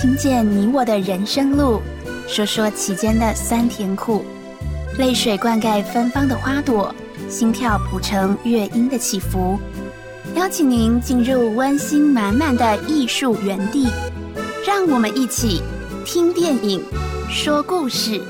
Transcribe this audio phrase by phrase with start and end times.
[0.00, 1.82] 听见你我的人生路，
[2.28, 4.24] 说说其间的酸甜苦，
[4.96, 6.94] 泪水灌溉芬芳的花朵，
[7.28, 9.58] 心跳谱成乐音的起伏。
[10.36, 13.88] 邀请您进入温馨满满的艺术园地，
[14.64, 15.60] 让我们一起
[16.06, 16.80] 听电影，
[17.28, 18.22] 说故事。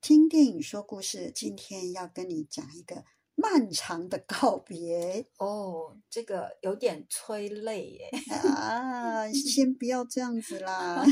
[0.00, 3.04] 听电影说故事，今天要跟你讲一个
[3.44, 8.10] 漫长的告别哦，这个有点催泪耶。
[8.56, 9.28] 啊！
[9.30, 11.04] 先不要这样子啦，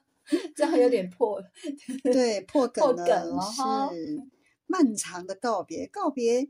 [0.54, 1.42] 这样有点破。
[2.04, 4.22] 对，破梗破了，梗了哈是
[4.66, 6.46] 漫长的告别，告别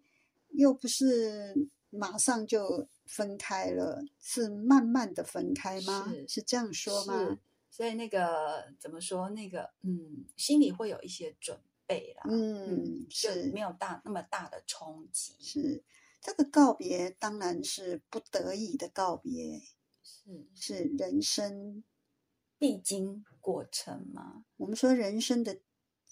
[0.51, 6.09] 又不是马上就分开了，是慢慢的分开吗？
[6.11, 7.39] 是是这样说吗？，
[7.71, 9.31] 所以那个怎么说？
[9.31, 11.57] 那个嗯，心里会有一些准
[12.29, 15.35] 嗯，是没有大那么大的冲击。
[15.41, 15.83] 是
[16.21, 19.63] 这个告别，当然是不得已的告别，
[20.03, 21.83] 是是人生
[22.59, 24.45] 必经过程嘛？
[24.57, 25.61] 我们说人生的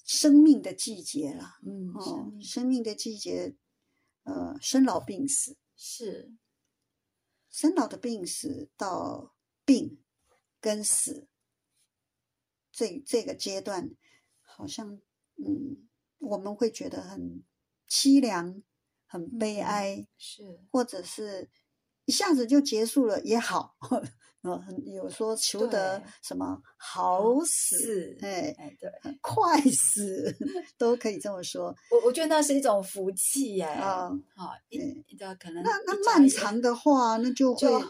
[0.04, 3.56] 生命的季节啦，嗯，哦生，命生命的季节，
[4.22, 6.32] 呃，生老病死，是
[7.50, 10.02] 生老的病死到病
[10.60, 11.26] 跟死，
[12.70, 13.90] 这这个阶段，
[14.40, 15.00] 好像
[15.38, 17.42] 嗯，我们会觉得很
[17.88, 18.62] 凄凉、
[19.06, 21.48] 很悲嗯哀，是或者是
[22.06, 23.76] 一下子就结束了也好。
[24.42, 28.88] 呃，很有说求得什么好死，是哎，哎，对
[29.20, 30.32] 快死，
[30.78, 31.74] 都可以这么说。
[31.90, 33.64] 我我觉得那是一种福气耶。
[33.64, 34.52] 啊好
[35.50, 37.84] 能那那漫长的话，那就就会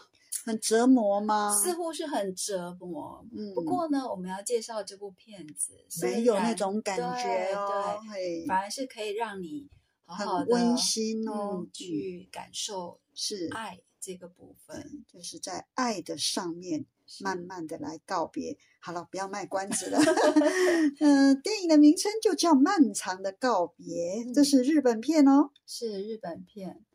[0.47, 1.53] 很折磨吗？
[1.53, 3.23] 似乎是很折磨。
[3.35, 9.69] 嗯不过呢，我们要介绍这部片子，没有那种感觉哦，对对，反而是可以让你
[10.05, 14.77] 好很好的温馨哦嗯，去感受是爱这个部分。
[14.77, 16.85] 嗯就是在爱的上面
[17.19, 18.57] 慢慢的来告别。
[18.79, 19.99] 好了，不要卖关子了。
[21.01, 23.85] 嗯、电影的名称就叫《漫长的告别》，
[24.33, 25.51] 这嗯是日本片哦。
[25.65, 26.85] 是日本片。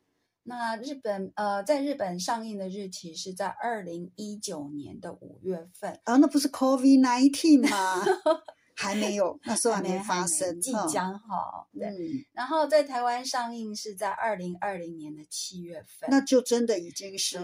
[0.44, 8.02] 那日本呃，在日本上映的日期是在二零一九年的五月份，啊，那不是 COVID nineteen 吗？
[8.74, 11.64] 还没有，那时候还没没发生，即将哈。
[11.78, 16.08] 对，嗯，然后在台湾上映是在二零二零年的七月份。
[16.10, 17.36] 那就真的已经是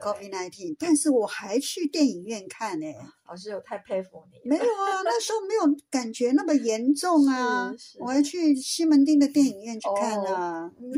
[0.00, 2.86] ，COVID nineteen，但是我还去电影院看呢、
[3.26, 4.38] 老师我太佩服你。
[4.48, 10.70] 没有啊，那时候没有感觉那么严重啊我还去西门町的电影院去看啊。
[10.78, 10.92] 嗯，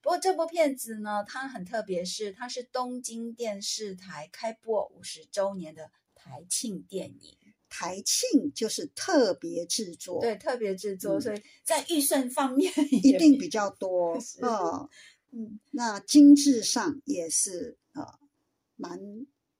[0.00, 7.36] 不过这部片子呢，它很特别，是它是东京电视台开播五十周年的台庆电影，
[7.68, 14.88] 台庆就是特别制作，对，，特别制作，嗯所以在预算方面一定比较 多是，嗯，
[15.32, 18.06] 嗯，那精致上也是呃
[18.76, 18.98] 蛮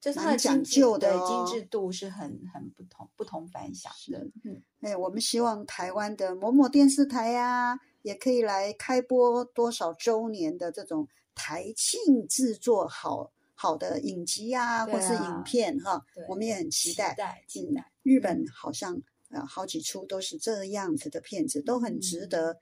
[0.01, 17.15] 就是讲究的哦精致度是很很不同不同凡响的，嗯，哎，我们希望台湾的某某电视台呀、也可以来开播多少周年的这种台庆制作好好的影集啊，对或是影啊片哈，我们也很期待。
[17.15, 18.99] 待期嗯待，日本好像
[19.29, 22.61] 呃好几出都是这样子的片子，都很值嗯得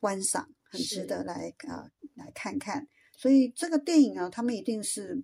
[0.00, 2.88] 观赏，很值得来啊、来看看。
[3.16, 5.22] 所以这个电影啊，他们一定是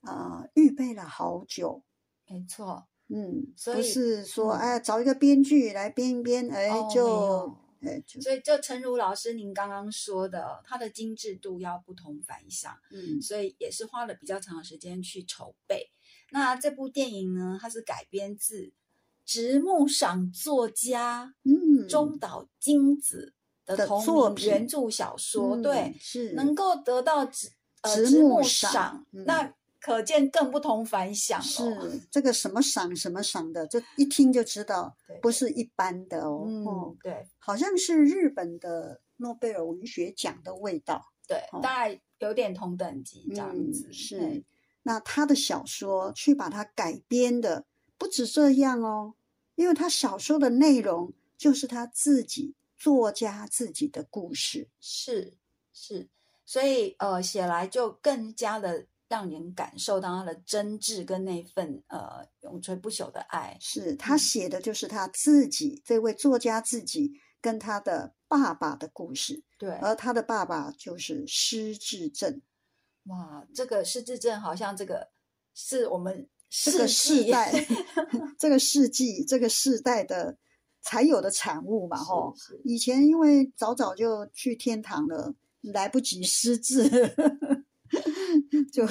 [0.00, 1.84] 啊、预备了好久，
[2.26, 7.56] 没错，嗯，所以不是说嗯哎找一个编剧来编一编，哎、哦就有
[8.20, 12.76] 所以就诚如老师您刚刚说的，它的精致度要不同凡响。
[12.90, 15.90] 嗯所以也是花了比较长的时间去筹备。
[16.30, 18.72] 那这部电影呢，它是改编自
[19.24, 23.32] 直木赏作家嗯中岛京子
[23.64, 27.50] 的的同名作品原著小说，嗯对，是能够得到直
[27.82, 31.44] 呃直直木木赏赏，嗯那可见更不同凡响了。
[31.44, 36.44] 是这个什么赏什么赏的，这一听就知道不是一般的哦。
[36.46, 41.12] 嗯哦，对好像是日本的诺贝尔文学奖的味道。
[41.26, 43.92] 对，哦大概有点同等级这样嗯子。
[43.92, 44.42] 是，
[44.82, 47.66] 那他的小说去把它改编的，
[47.96, 49.14] 不止这样哦，
[49.54, 54.68] 因为他小说的内容就是他自己作家自己的故事。
[54.80, 55.34] 是
[55.72, 56.08] 是，
[56.46, 63.56] 所以呃，写来就更加的让人感受到他的真挚跟那份呃永垂不朽的爱。
[63.60, 72.42] 是他嗯写的就是他自己这位作家自己跟他的爸爸的故事，对，而他的爸爸就是失智症。
[73.04, 75.08] 哇，这个失智症好像这个
[75.54, 77.64] 是我们这个世代，
[78.38, 80.36] 这个世纪，这个世代的
[80.82, 82.34] 才有的产物嘛，吼。
[82.64, 87.14] 以前因为早早就去天堂了，来不及失智。
[88.72, 88.86] 就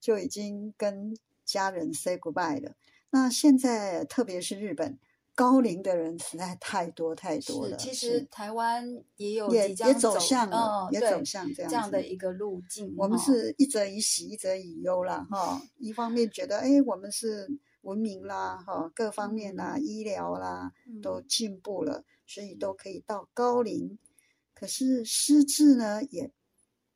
[0.00, 2.74] 就已经跟家人 say goodbye 了。
[3.10, 4.98] 那现在特别是日本。
[5.34, 7.74] 高龄的人实在太多太多了。
[7.78, 8.86] 其实台湾
[9.16, 12.94] 也有也也走向了，也走向这样这样的一个路径。
[12.98, 15.58] 我们是一则以喜，一则以忧啦，哈。
[15.78, 17.48] 一方面觉得，哎，我们是
[17.80, 20.70] 文明啦，哈，各方面啦，医疗啦
[21.02, 23.98] 都进步了，所以都可以到高龄。
[24.52, 26.30] 可是失智呢，也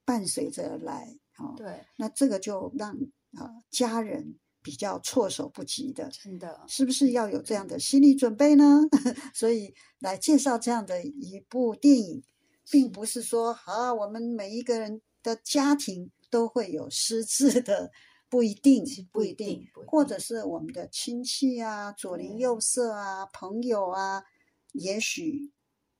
[0.04, 1.54] 伴随着来，哈。
[1.56, 1.84] 对。
[1.96, 2.96] 那这个就让
[3.34, 4.38] 啊家人。
[4.62, 8.80] 比较措手不及的，真的，是不是要有这样的心理准备呢？
[9.32, 12.24] 所以来介绍这样的一部电影，
[12.68, 17.92] 并不是说啊，我们每一个人的家庭都会有失智的，
[18.28, 24.24] 不一定，不一定，或者是我们的亲戚啊、左邻右舍啊、朋友啊，
[24.72, 25.52] 也许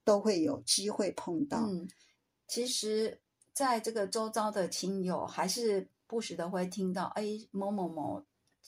[0.05, 1.61] 都会有机会碰到。
[1.61, 1.87] 嗯，
[2.49, 3.21] 其实
[3.56, 8.23] 在这个周遭的亲友，还是不时的会听到，哎，某某某。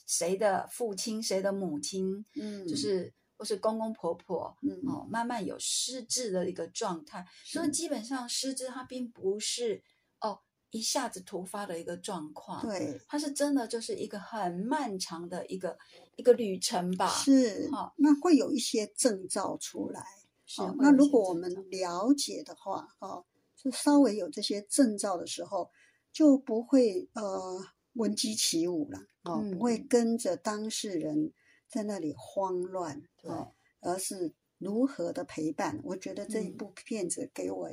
[0.07, 7.23] 谁的父亲，谁的母亲，嗯，就是或是公公婆婆，嗯，哦，慢慢有失智的一个状态。
[7.43, 9.83] 所以基本上失智它并不是
[10.21, 10.39] 哦
[10.71, 15.77] 一下子突发的一个状况，对，它是真的就是一个很漫长的一个
[16.15, 17.07] 一个旅程吧。
[17.09, 20.03] 是，好，那会有一些征兆出来。
[20.45, 23.23] 是，那如果我们了解的话，哈，
[23.61, 25.69] 就稍微有这些征兆的时候，
[26.11, 27.65] 就不会呃。
[27.93, 31.33] 闻鸡起舞了哦，不会跟着当事人
[31.67, 35.81] 在那里慌乱哦，而是如何的陪伴。
[35.83, 37.69] 我觉得这一部片子给我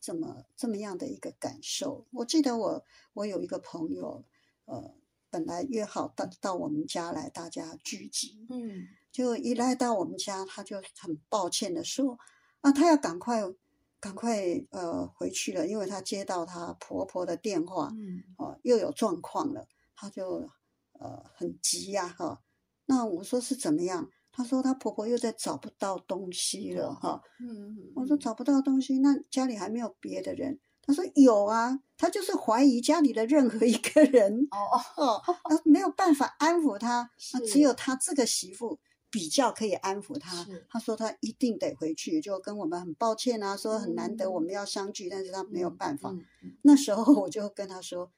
[0.00, 2.04] 这么这么样的一个感受。
[2.10, 2.84] 我记得我
[3.14, 4.24] 我有一个朋友，
[4.66, 4.92] 呃，
[5.30, 12.18] 本来约好到到我们家来，大家聚集，嗯，就一来到我们家，他就很抱歉的说
[12.60, 13.40] 啊，他要赶快
[14.00, 19.66] 赶快呃回去了，因为她接到她婆婆的电话，嗯，哦，又有状况了。
[19.94, 20.48] 她就
[20.98, 22.40] 呃很急呀哈，
[22.86, 24.08] 那我说是怎么样？
[24.32, 27.20] 她说她婆婆又在找不到东西了哈。
[27.40, 27.92] 嗯嗯。
[27.96, 30.58] 我说找不到东西，那家里还没有别的人？
[30.82, 34.48] 他说有啊，他就是怀疑家里的任何一个人。
[34.50, 34.56] 哦
[34.96, 35.60] 哦哦。
[35.64, 40.46] 没有办法安抚他， 那只有他这个媳妇比较可以安抚他。
[40.68, 46.14] 他说他一定得回去，就跟我们很抱歉啊，说很难得我们要相聚，但是他没有办法。
[46.62, 48.10] 那时候我就跟他说。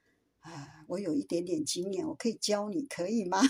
[0.42, 3.40] 啊，我有一点点经验，我可以教你，可以吗？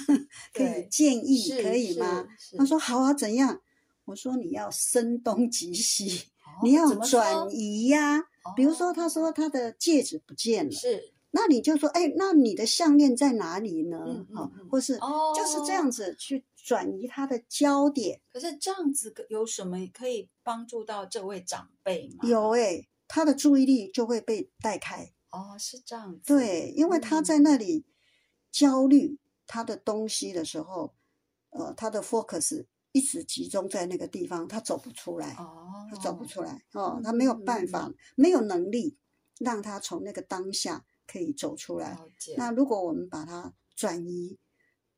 [0.53, 2.29] 可以建议，可以吗？
[2.59, 3.63] 他说好啊，怎样？
[4.05, 6.25] 我说你要声东击西，
[6.63, 8.23] 你要转移呀。
[8.55, 14.27] 比如说，他说他的戒指不见了，是，那你就说，哎，那你的项链在哪里呢？
[14.35, 14.99] 好，或是
[15.35, 18.21] 就是这样子去转移他的焦点。
[18.33, 22.29] 可是这样子有什么可以帮助到这位长辈吗？
[22.29, 25.13] 有哎，他的注意力就会被带开。
[25.31, 26.21] 哦，是这样子。
[26.25, 27.85] 对，因为他在那里
[28.51, 30.95] 焦虑他的东西的时候，
[31.51, 35.35] 呃，他的 focus 一直集中在那个地方，他走不出来。
[35.35, 36.63] 哦，他走不出来。
[36.73, 38.97] 哦，他没有办法，没有能力
[39.41, 41.99] 让他从那个当下可以走出来。
[42.37, 44.39] 那如果我们把它转移，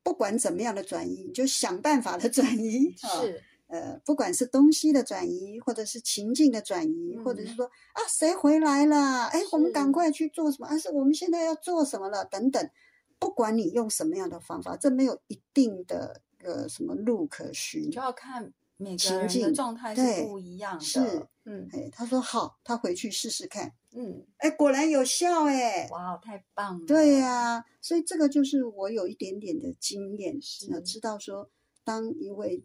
[0.05, 2.95] 不管怎么样的转移，就想办法的转移。
[3.19, 3.43] 是。
[3.67, 9.25] 呃，不管是东西的转移，或者是情境的转移，或者是说啊，谁回来了？
[9.25, 10.67] 哎，我们赶快去做什么？
[10.69, 12.25] 啊是我们现在要做什么了？
[12.27, 12.70] 等等，
[13.19, 20.85] 不管你用什么样的方法，这没有一定的呃什么路可循，就要看每个人的状态是不一样的。
[20.85, 23.75] 是，嗯，哎，他说好，他回去试试看。
[23.93, 26.87] 嗯，哎，果然有效，哎，哇，太棒了。
[26.87, 31.51] 对呀，所以这个就是我有一点点的经验，是知道说，
[31.83, 32.65] 当一位。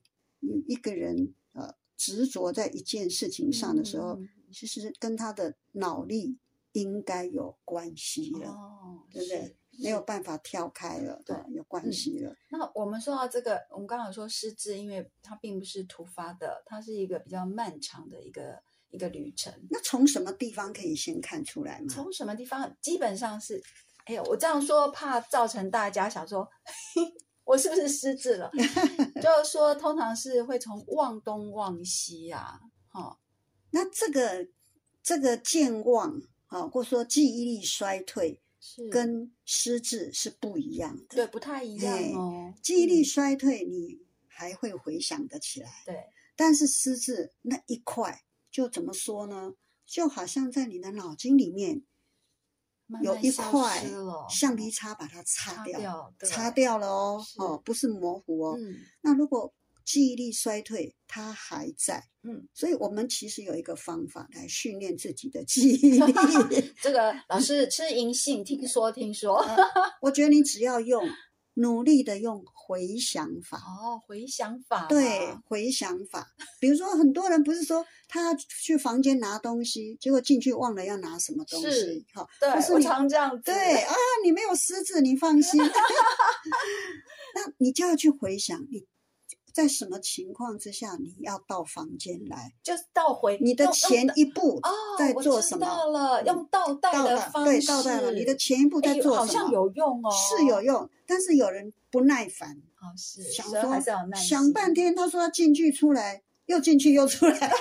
[0.68, 4.18] 一个人呃执着在一件事情上的时候，
[4.50, 6.38] 其实跟他的脑力
[6.72, 8.56] 应该有关系了，
[9.12, 9.58] 对不对？
[9.84, 12.36] 没有办法跳开了，对，有关系了。
[12.50, 19.54] 那我们说到这个，我们刚刚说失智，因为它并不是突发的，它是一个比较漫长的一个一个旅程。
[19.70, 21.88] 那从什么地方可以先看出来吗？
[21.90, 22.76] 从什么地方？
[22.82, 23.62] 基本上是，
[24.06, 26.50] 哎呀，我这样说怕造成大家想说。
[27.46, 28.52] 我是不是失智了？
[29.20, 32.60] 就是说，通常是会从望东望西啊，
[32.90, 33.18] 哈。
[33.72, 34.48] 那这个
[35.02, 42.54] 这个健忘啊，或者说记忆力衰退，是跟失智是不一样的，对，不太一样哦。
[42.62, 45.96] 记忆力衰退，你还会回想得起来，对。
[46.36, 49.54] 但是失智那一块，就怎么说呢？
[49.86, 51.84] 就好像在你的脑筋里面。
[53.04, 53.86] 有一块
[54.28, 58.58] 橡皮擦把它擦掉，擦掉了哦，哦，不是模糊哦。
[59.02, 59.54] 那如果
[59.90, 62.04] 记忆力衰退，它还在。
[62.22, 66.14] 嗯，所以我们其实有一个方法来训练自己的记忆力。
[66.80, 69.44] 这个老师吃银杏，听说听说。
[70.00, 71.04] 我觉得你只要用
[71.56, 73.58] 努力的用回想法。
[73.58, 74.86] 哦，回想法。
[74.86, 76.28] 对，回想法。
[76.60, 82.06] 比如说，很多人不是说他去房间拿东西，结果进去忘了要拿什么东西。
[82.14, 83.42] 哈，对，我常这样子。
[83.42, 85.60] 对啊，你没有失智，你放心。
[87.34, 88.86] 那你就要去回想你。
[89.54, 92.54] 在什么情况之下你要到房间来？
[92.64, 94.60] 就是倒回你的前一步
[94.98, 95.66] 在做什么？
[95.88, 97.52] 了，用倒带的方式。
[97.52, 98.12] 对，倒带了。
[98.12, 99.16] 你的前一步在做什么？
[99.18, 100.90] 好像有用哦，是有用。
[101.06, 103.80] 但是有人不耐烦，哦是，想说
[104.16, 107.52] 想半天，他说要进去出来，又进去又出来，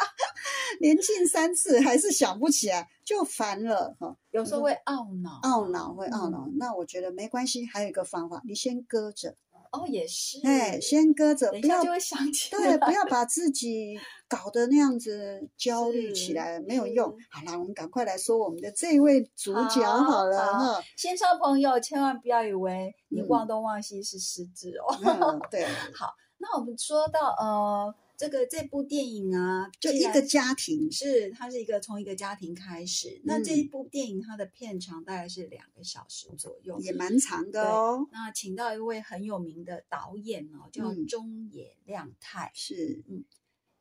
[0.78, 4.14] 连进三次还是想不起来，就烦了哈。
[4.30, 6.46] 有时候会懊恼，懊恼会懊恼。
[6.58, 9.34] 那我觉得没关系，还有一个方法，你先搁着。
[9.72, 13.98] 哦，也是，哎，先搁着，不要就会想起对，不要把自己
[14.28, 17.06] 搞得那样子 焦虑起来，没有用。
[17.30, 20.82] 好啦，我们赶快来说我们的这位主角好了哈。
[20.96, 25.40] 线上朋友千万不要以为你忘东忘西是失智哦。
[25.50, 25.64] 对，
[25.96, 27.94] 好，那我们说到呃。
[28.22, 33.20] 这个这部电影啊，就一个家庭，是它是一个从一个家庭开始。
[33.24, 38.06] 那这一部电影它的片长大概是两个小时左右，也蛮长的哦。
[38.12, 43.24] 那请到一位很有名的导演哦，叫中野亮太，是嗯。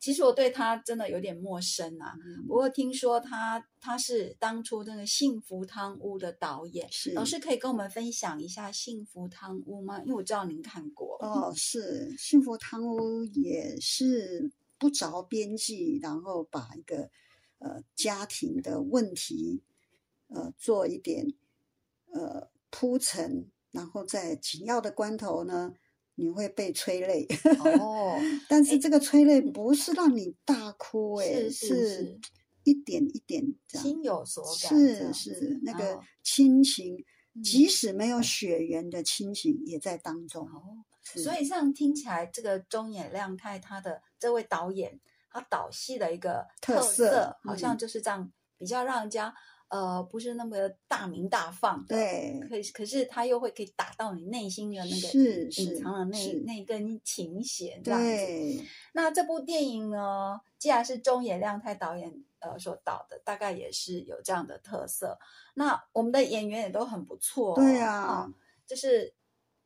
[0.01, 2.15] 其实我对他真的有点陌生啊，
[2.47, 10.01] 不过听说他他是当初那个《幸福汤屋》的导演，是老师可以跟我们分享一下《幸福汤屋》吗？
[10.01, 17.11] 因为我知道您看过哦，是《幸福汤屋》也是不着边际，然后把一个
[17.59, 19.61] 呃家庭的问题
[20.29, 21.31] 呃做一点
[22.11, 25.75] 呃铺陈，然后在紧要的关头呢。
[26.15, 27.27] 你会被催泪
[27.59, 32.19] 哦， 但是这个催泪不是让你大哭哎，是
[32.63, 37.03] 一点一点心有所感，是是那个亲情，
[37.43, 40.83] 即使没有血缘的亲情也在当中哦。
[41.03, 44.99] 所以这样听起来，这个中野亮太他的这位导演，
[45.31, 49.33] 他导戏的一个特色，好像就是这样，比较让人家。
[49.71, 50.55] 呃，不是那么
[50.87, 58.65] 大名大放，对，可可是他又会可以打到你内心的那个隐藏的那那根琴弦，这样子。
[58.93, 65.17] 那这部电影呢，既然是中野亮太导演呃所导的，大概也是有这样的特色。
[65.55, 68.31] 那我们的演员也都很不错，对啊，
[68.67, 69.13] 就是。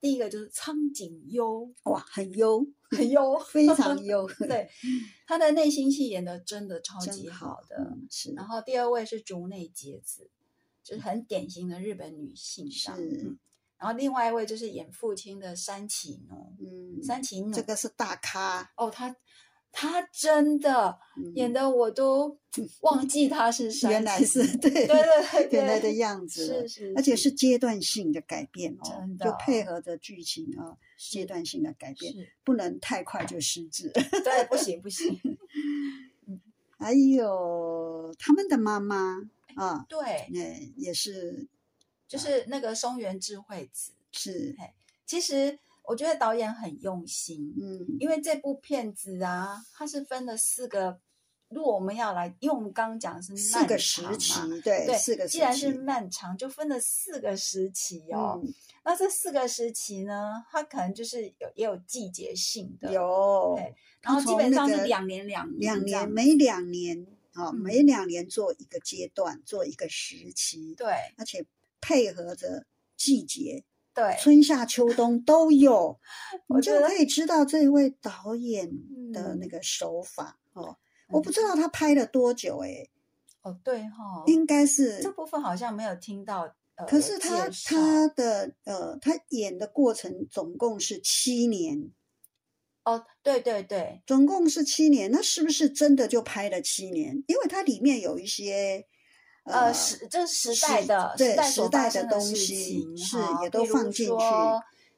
[0.02, 4.28] 第一个就是苍井优，哇，很优，很优， 非常优。
[4.48, 4.70] 对，
[5.28, 7.98] 他的内心戏演的真的超级好的。
[8.10, 8.32] 是。
[8.34, 10.30] 然后第二位是竹内结子，
[10.84, 12.70] 就是很典型的日本女性。
[12.70, 13.38] 是。
[13.78, 19.16] 然后另外一位就是演父亲的山崎努，嗯，山崎努这个是大咖哦，他。
[19.78, 20.98] 他真的
[21.34, 22.40] 演的我都
[22.80, 32.14] 忘记他是谁，原来是对对对原来的样子，是是，而且是阶段性的改变哦，真的就配合着剧情啊，阶段性的改变，
[32.46, 35.20] 不能太快就失智，对，不行不行。
[36.80, 41.46] 还有他们的妈妈啊，对，那，也是，
[42.08, 44.56] 就是那个松原智慧子，是，
[45.06, 45.60] 其实。
[45.88, 51.00] 我觉得导演很用心，嗯，因为这部片子啊，它是分了四个。
[51.50, 55.28] 如果我们要来，因为我们刚刚讲的是四个时期，对对，四个。
[55.28, 58.42] 既然是漫长，就分了四个时期哦。
[58.84, 63.58] 那这四个时期呢，它可能就是有也有季节性的，有。
[64.02, 71.46] 然后基本上是两年两两年，每两年啊，每两年做一个阶段，做一个时期，对，而且
[71.80, 72.66] 配合着
[72.98, 73.64] 季节。
[73.96, 75.98] 对，春夏秋冬都有，
[76.54, 78.70] 你就可以知道这位导演
[79.14, 80.76] 的那个手法哦。
[81.08, 82.90] 我不知道他拍了多久哎。
[83.42, 86.54] 哦，对哈，应该是这部分好像没有听到。
[86.88, 91.90] 可是他他的呃，他演的过程总共是七年。
[92.84, 97.24] 哦，对对对，总共是七年，那是不是真的就拍了七年？
[97.28, 98.86] 因为它里面有一些。
[99.46, 104.26] 呃，时这时代的对时代的东西是也都放进去，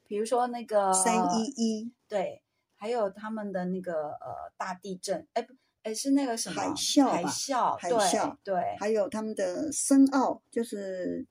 [0.08, 2.42] 比如说那个三一一，对，
[2.78, 11.26] 还有他们的那个呃大地震，哎不哎是那个什么海啸海啸海啸对，还有他们的申奥就是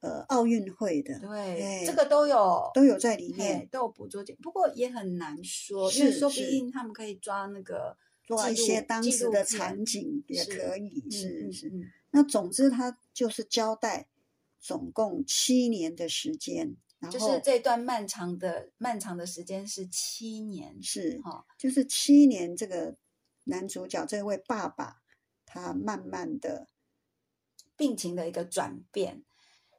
[0.00, 11.72] 呃奥运会的，对，这个都有都有在里面都有捕捉点，不过也很难说，因为说不定他们可以抓那个抓一些当时的场景也可以，是是。
[12.10, 14.06] 那总之，他就是交代，
[14.60, 16.76] 总共七年的时间，
[17.10, 22.56] 就是这段漫长的漫长的时间是七年，是哈，就是七年。
[22.56, 22.96] 这个
[23.44, 25.02] 男主角这位爸爸，
[25.44, 26.68] 他慢慢的
[27.76, 29.22] 病情的一个转变，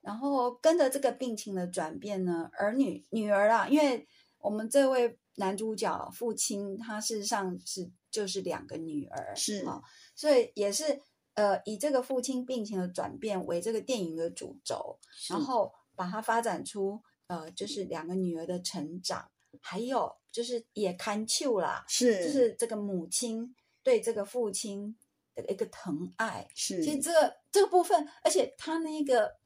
[0.01, 4.07] 然后跟着这个病情的转变呢，儿女女儿啊，因为
[4.39, 9.81] 我们这位男主角父亲他事实上是就是两个女儿，是啊，
[10.15, 11.01] 所以也是
[11.33, 14.97] 呃以这个父亲病情的转变为这个电影的主轴，
[15.29, 17.01] 然后把它发展出。
[17.27, 24.95] 呃，就是两个女儿的成长，还有就是也看秋啦，是，就是这个母亲对这个父亲
[25.33, 26.83] 的一个疼爱，是。
[26.83, 29.37] 其实这个这个部分，而且他那个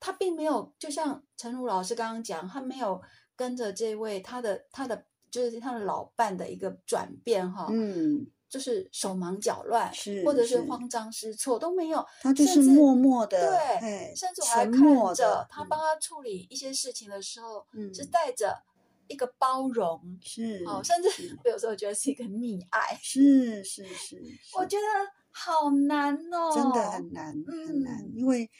[0.00, 3.02] 他并没有，就像陈如老师刚刚讲，他没有
[3.36, 8.26] 跟着这位他的他的就是他的老伴的一个转变哈，嗯。
[8.50, 13.36] 就是手忙脚乱，是或者是慌张失措都没有，他就是默默的，
[13.78, 17.92] 对，甚至我还看着他帮他处理一些事情的时候，嗯。
[17.92, 18.62] 是带着
[19.06, 21.10] 一个包容，是哦，甚至
[21.44, 24.18] 我 有时候觉得是一个溺爱，是是是，
[24.54, 24.84] 我觉得
[25.30, 27.26] 好难哦，真的很难
[27.66, 28.50] 很难，因为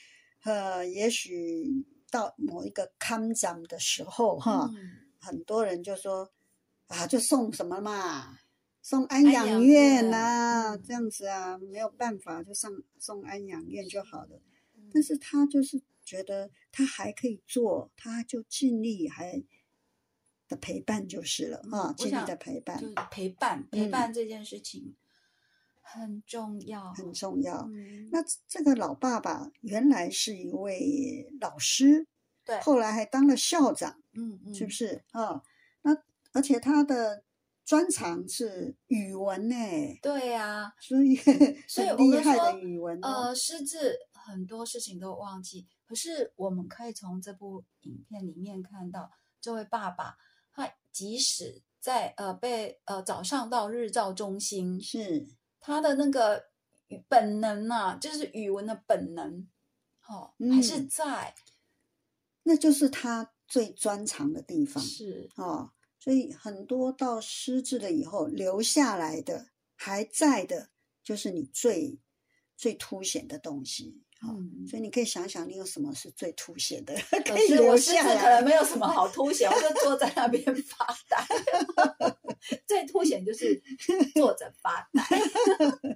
[0.45, 1.67] 呃，也许
[2.11, 4.71] 到某一个康长的时候哈，
[5.19, 6.29] 很多人就说
[6.89, 8.39] 啊，就送什么嘛。
[8.81, 14.41] 送安养院呐，这样子啊，没有办法就上送安养院就好了。
[14.91, 19.43] 但是他就是觉得他还可以做，他就尽力还
[20.49, 24.97] 的陪伴就是了啊，尽力的陪伴，就陪伴陪伴这件事情
[25.83, 27.69] 很重要，很重要。
[28.11, 32.07] 那这个老爸爸原来是一位老师，
[32.43, 35.33] 对，后来还当了校长，嗯嗯，是不是啊？
[35.33, 35.43] 那
[36.33, 37.25] 而且他的。
[37.69, 39.55] 专长是语文呢，
[40.01, 41.15] 对呀，所以
[41.67, 42.99] 所以厉害的语文。
[43.03, 50.17] 呃，失智很多事情都忘记，可是我们可以从这部影片里面看到，这位爸爸
[50.51, 55.27] 他即使在呃被呃早上到日照中心，是
[55.61, 56.43] 他的那个
[57.07, 59.47] 本能啊，就是语文的本能，
[60.09, 61.35] 哦，还是在，
[62.45, 65.73] 那就是他最专长的地方，是哦。
[66.01, 70.71] 所以很多到失智了以后留下来的还在的，
[71.03, 71.99] 就是你最
[72.57, 74.03] 最凸显的东西。
[74.21, 76.93] 嗯，所以你可以想想，你有什么是最凸显的？
[77.25, 78.17] 可以留下来。
[78.21, 81.25] 可能没有什么好凸显，我就坐在那边 发呆。
[82.67, 83.63] 最凸显就是
[84.15, 85.03] 坐着发呆。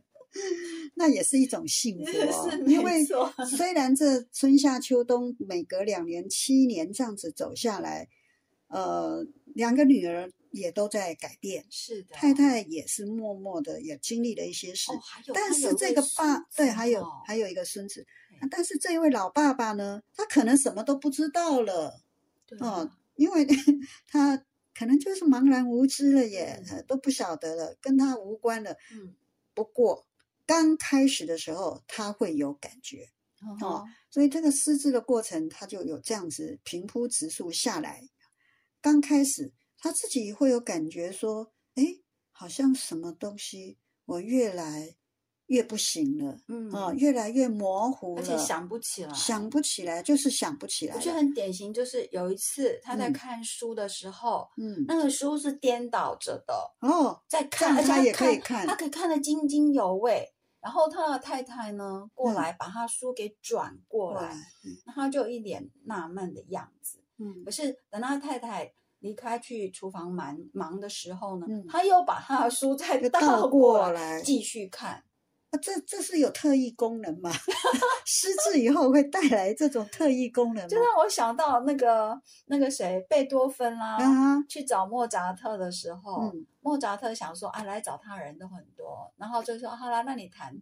[0.94, 3.04] 那也是一种幸福哦，因为
[3.48, 8.08] 虽然这春夏秋冬每隔两年、七年这样子走下来。
[8.72, 9.22] 呃，
[9.54, 14.90] 两个女儿也都在改变，是的，太太也是默默的也经历了一些事，
[15.34, 18.06] 但是这个爸对还有还有一个孙子，
[18.50, 22.00] 但是这一位老爸爸呢，他可能什么都不知道了，
[22.60, 23.46] 哦，因为
[24.08, 24.42] 他
[24.74, 28.72] 可能就是茫然无知了耶，都不晓得了，跟他无关了。
[28.94, 29.14] 嗯，
[29.52, 30.06] 不过
[30.46, 33.10] 刚开始的时候他会有感觉，
[33.60, 38.08] 哦，所以这个失智的过程他就有这样子平铺直述下来。
[38.82, 41.84] 刚开始，他自己会有感觉说：“哎，
[42.32, 44.96] 好像什么东西我越来
[45.46, 60.34] 越不行了，嗯啊，越来越模糊了，而且想不起来，想不起来，就是想不起来。”我觉得很典型，就是有一次他在看书的时候，嗯，那个书是颠倒着的哦，在看，他也可以看，他可以看得津津有味。
[60.60, 64.32] 然后他的太太呢过来把他书给转过来，
[64.94, 67.01] 他就一脸纳闷的样子。
[67.18, 75.04] 嗯，可是等他太太离开去厨房忙忙的时候呢，他又把他的书再倒过来继续看。
[75.50, 77.30] 啊，这这是有特异功能吗？
[78.06, 80.66] 失智以后会带来这种特异功能？
[80.66, 83.98] 就让我想到那个那个谁贝多芬啦，
[84.48, 90.56] 去找莫扎特的时候，莫扎特想说啊，来找他人都很多，然后就说好啦，那你弹。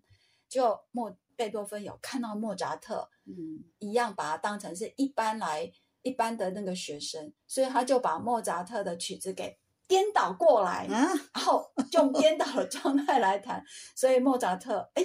[0.48, 5.70] 就莫贝多芬有看到莫扎特，嗯，一样把他当成是一般来。
[6.02, 13.62] 一般的那个学生，所以他就把莫扎特的曲子给颠倒过来，然后用颠倒的状态来弹，
[13.94, 15.04] 所以莫扎特哎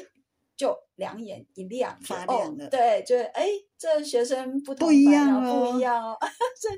[0.55, 2.69] 就两眼一亮，发亮了。
[2.69, 6.17] 对，就哎这学生不不一样哦，不一样哦。
[6.59, 6.77] 所以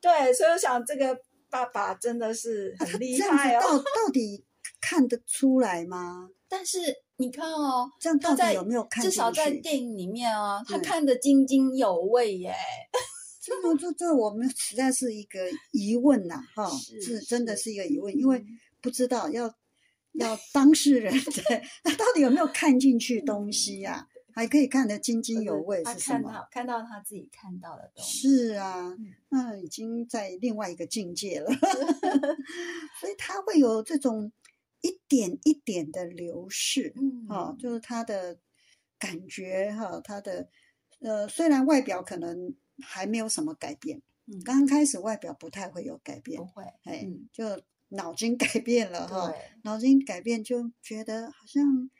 [0.00, 1.18] 对，所以我想这个
[1.50, 3.60] 爸爸真的是很厉害哦。
[3.60, 4.44] 到 到底
[4.80, 6.28] 看得出来吗？
[6.48, 6.78] 但是
[7.16, 9.02] 你看哦，这样到底有没有看？
[9.02, 12.54] 至少在电影里面哦，他看得津津有味耶。
[13.62, 15.40] 这这这，我们实在是一个
[15.72, 18.44] 疑问呐，哈，是真的是一个疑问，因为
[18.80, 19.52] 不知道要
[20.12, 24.08] 要当事人对，他到底有没有看进去东西呀？
[24.34, 26.30] 还可以看得津津有味他是什么？
[26.30, 31.50] 看到看到他自己看到的东西，是啊嗯，那已经在另外一个境界了，
[33.00, 34.30] 所以他会有这种
[34.80, 38.38] 一点一点的流逝，嗯，哈、就是他的
[38.96, 40.48] 感觉哈，他的
[41.00, 44.42] 呃，虽然外表可能还没有什么改变，嗯。
[44.44, 51.90] 刚开始外表不太会有改变不，会，哎，嗯，就脑筋改变了哈，对，脑筋改变就觉得好像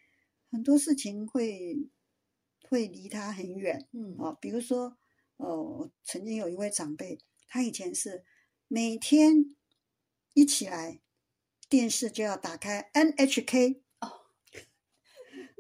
[0.50, 1.88] 很多事情会
[2.68, 4.96] 会离他很远嗯，哦，比如说，
[5.38, 8.24] 呃，曾经有一位长辈，他以前是
[8.68, 9.56] 每天
[10.34, 11.00] 一起来
[11.68, 13.80] 电视就要打开 NHK 哦，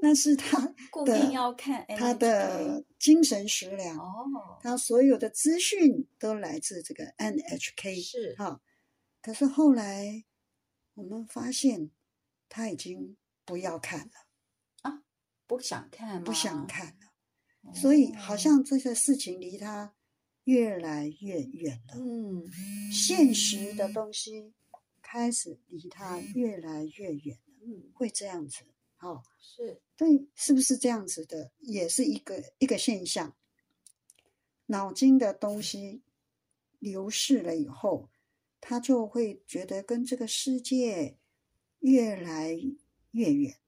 [0.00, 8.60] 那是他 固的定要看他的精神食粮，哦，他所有的资讯都来自这个 NHK 是，哈。
[9.20, 10.24] 可是后来
[10.94, 11.90] 我们发现
[12.48, 14.12] 他已经不要看了
[14.82, 15.02] 啊，
[15.46, 19.94] 不想看，不想，看了，所以好哦像这些事情离他
[20.44, 21.94] 越来越远了。
[21.96, 22.44] 嗯，
[22.92, 24.54] 现实的东西
[25.02, 28.64] 开始离他越来越远了，嗯，会这样子。
[29.00, 31.50] 哦，是，对，是不是这样子的？
[31.58, 33.34] 也是一个一个现象。
[34.66, 36.02] 脑筋的东西
[36.78, 38.08] 流逝了以后，
[38.60, 41.18] 他就会觉得跟这个世界
[41.80, 42.52] 越来
[43.10, 43.58] 越远，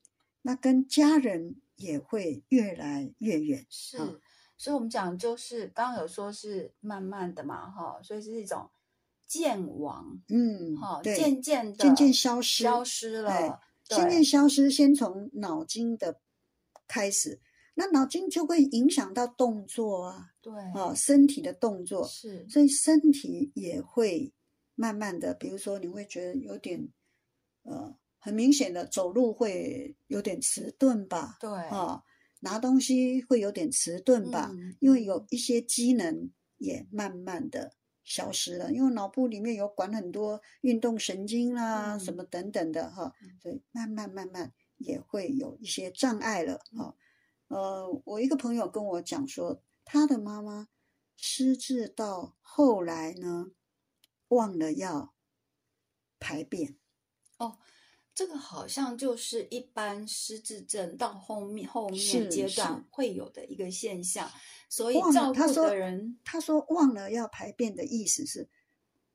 [0.42, 3.66] 那跟家人也会越来越远。
[3.68, 4.14] 是啊，
[4.56, 8.70] 所以我们讲就是刚刚有说是慢慢的嘛，哈，所以是一种
[9.26, 13.60] 渐亡，嗯，哈，对，渐渐的渐渐消失，消失哎了，
[13.96, 16.20] 渐对渐消失，先从脑筋的
[16.86, 17.40] 开始，
[17.74, 24.32] 那脑筋就会影响到动作啊，对，哦，身体的动作，是，所以身体也会
[24.74, 26.88] 慢慢的，比如说你会觉得有点，
[27.62, 32.02] 呃，很明显的走路会有点迟钝吧，对，啊，
[32.40, 34.76] 拿东西会有点迟钝吧，嗯。
[34.80, 46.96] 因为有一些机能也慢慢的消失了，因为脑部里面有管很多运动神经啦、嗯什么等等的哈嗯，所以慢慢慢慢也会有一些障碍了嗯哈。
[47.48, 50.68] 呃，我一个朋友跟我讲说，他的妈妈
[51.16, 53.52] 失智到后来呢，
[54.28, 55.14] 忘了要
[56.18, 56.76] 排便。
[58.14, 64.30] 这个好像就是一般失智症到后面后面阶段会有的一个现象，
[64.68, 68.48] 所以照顾他说的人他说忘了要排便的意思是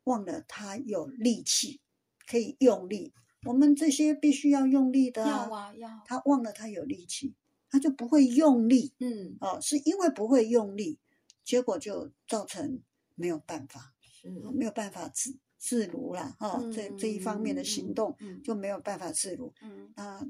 [0.06, 1.82] 忘了他有力气
[2.26, 7.36] 可以用力，我们这些必须要用力的要啊要，他忘了他有力气，
[7.70, 8.94] 他就不会用力。
[9.00, 11.00] 嗯，哦，是因为不会用力，
[11.44, 12.82] 结果就造成
[13.14, 20.24] 没有办法，是，没有办法自自如啦，哈、哦，这这一方面的行动嗯就没有办法自如，嗯，那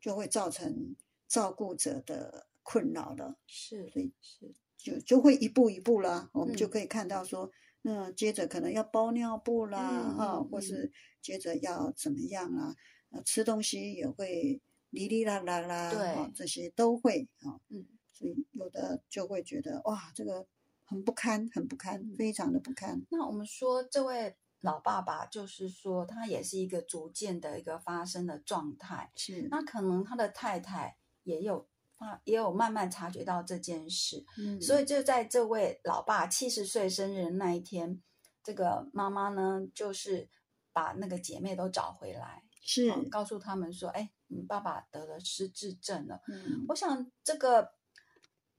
[0.00, 0.96] 就会造成
[1.28, 3.36] 照顾者的困扰了。
[3.46, 7.50] 是所以是，就就会一步一步啦，我们就嗯可以看到说，
[7.82, 12.74] 那接着可能要包尿布啦，嗯哈、或是接着要怎么样啊？
[13.10, 20.46] 呃，吃东西也会哩哩啦啦啦，这些都会啊，嗯，所以有的就会觉得哇，这个
[20.86, 23.02] 很不堪，很不堪，嗯非常的不堪。
[23.10, 38.02] 那我们说这位老爸爸，就是说他也是一个逐渐的一个发生的状态，是，那可能他的太太也有发，也有慢慢察觉到这件事，嗯，所以就在这位老爸七十岁生日的那一天，
[38.42, 40.28] 这个妈妈呢，就是
[40.72, 46.20] 把那个姐妹都找回来，是，哦告诉他们说：“哎，你爸爸得了失智症了。
[46.28, 47.72] 嗯，我想这个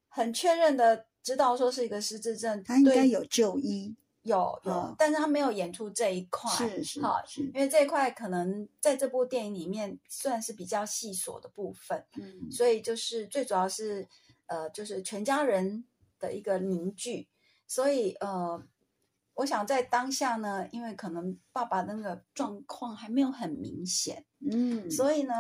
[0.07, 7.21] 很确认的知道说是一个失智症，他应该有就医，有有，哦但是他没有演出这一块，是是好，
[7.53, 12.05] 因为这一块可能在这部电影里面算是比较细琐的部分。
[12.17, 14.07] 嗯，所以就是最主要是
[14.47, 15.85] 呃，就是全家人
[16.19, 17.29] 的一个凝聚。
[17.65, 18.61] 所以呃，
[19.35, 25.33] 我想在当下呢，因为可能爸爸那个状况还没有很明显，嗯，所以呢，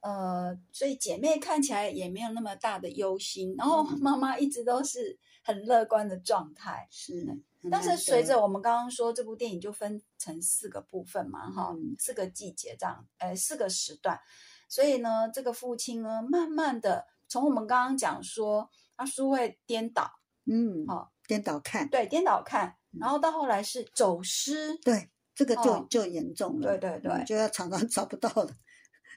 [0.00, 6.86] 呃，所以姐妹看起来也没有那么大的忧心，然后嗯妈妈一直都是很乐观的状态。
[6.90, 7.24] 是，
[7.62, 11.94] 很但是随着我们刚刚说这部电影就分成四个部分嘛，哈、嗯。
[11.98, 14.18] 四个季节这样，呃，四个时段，
[14.68, 20.10] 所以呢，这个父亲呢，慢慢的从我们刚刚讲说阿叔会颠倒，
[20.46, 23.00] 嗯，好颠倒看，对，颠倒看，嗯。
[23.00, 28.50] 然后到后来是走失，对，这个就、哦就严重了，对对对嗯就要常常 找不到了，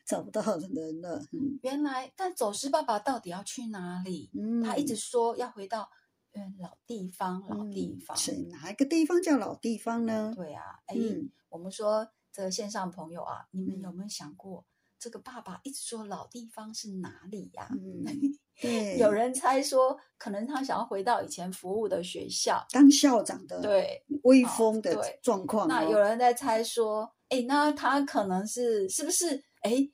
[0.05, 1.59] 找不到的人了，嗯。
[1.61, 4.29] 原来但走失爸爸到底要去哪里？
[4.33, 5.89] 嗯，他一直说要回到
[6.33, 10.31] 嗯老地方，老地方，嗯是哪一个地方叫老地方呢？
[10.35, 14.65] 对啊，哎、嗯我们说这个线上朋友啊，你们嗯有没有想过，
[14.97, 17.67] 这个爸爸一直说老地方是哪里呀？
[17.71, 18.05] 嗯，
[18.61, 25.67] 对，有人猜说，可能他想要回到以前服务的学校，当校长的对威风的状况哦。
[25.67, 29.43] 那有人在猜说，哎，那他可能是是不是？
[29.63, 29.89] 哎，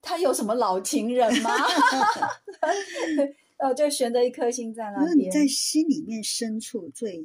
[0.00, 1.50] 他有什么老情人吗？
[3.60, 5.18] 呃，就悬着一颗心在那边。
[5.18, 7.22] 你在心里面深处最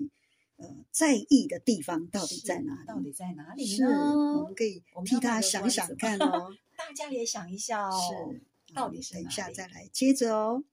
[0.57, 2.85] 呃在意的地方到底在哪里？
[2.87, 3.89] 到底在哪里是，呢？
[4.37, 6.49] 我们可以替他想想看哦。
[6.77, 7.97] 大家也想一下哦。
[7.97, 8.41] 是，
[8.73, 10.63] 到底是等一下再来接着哦。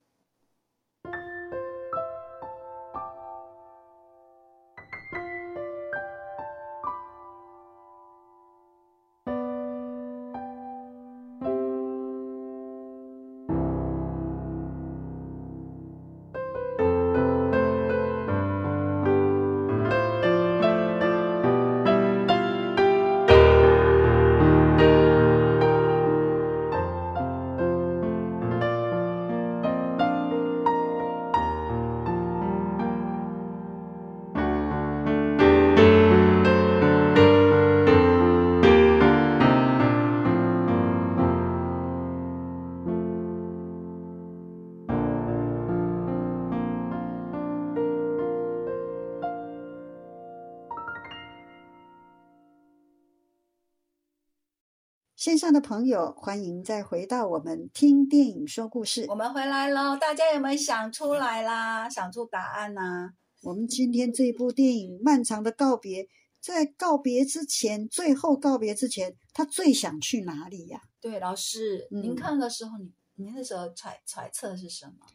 [55.22, 59.06] 线上的朋友，欢迎再回到我们听电影说故事。
[59.08, 61.88] 我们回来喽，大家有没有想出来啦？
[61.88, 63.10] 想出答案呢？
[63.42, 66.02] 我们今天这部电影《漫长的告别》，
[66.40, 70.82] 在告别之前，最后告别之前，他最想去哪里呀？
[71.00, 75.06] 对，老师，您看的时候，你您那时候揣揣测是什么？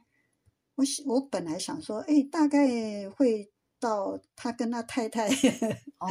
[0.75, 3.51] 我我本来想说，哎，大概会。
[3.79, 5.27] 到他跟他太太
[5.99, 6.07] 哦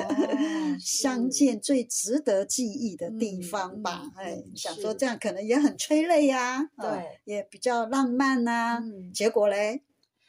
[0.80, 8.80] 相见最值得记忆的地方吧，哎，想说这样可能也很催泪呀，对，也比较浪漫呐。
[9.12, 9.82] 结果嘞，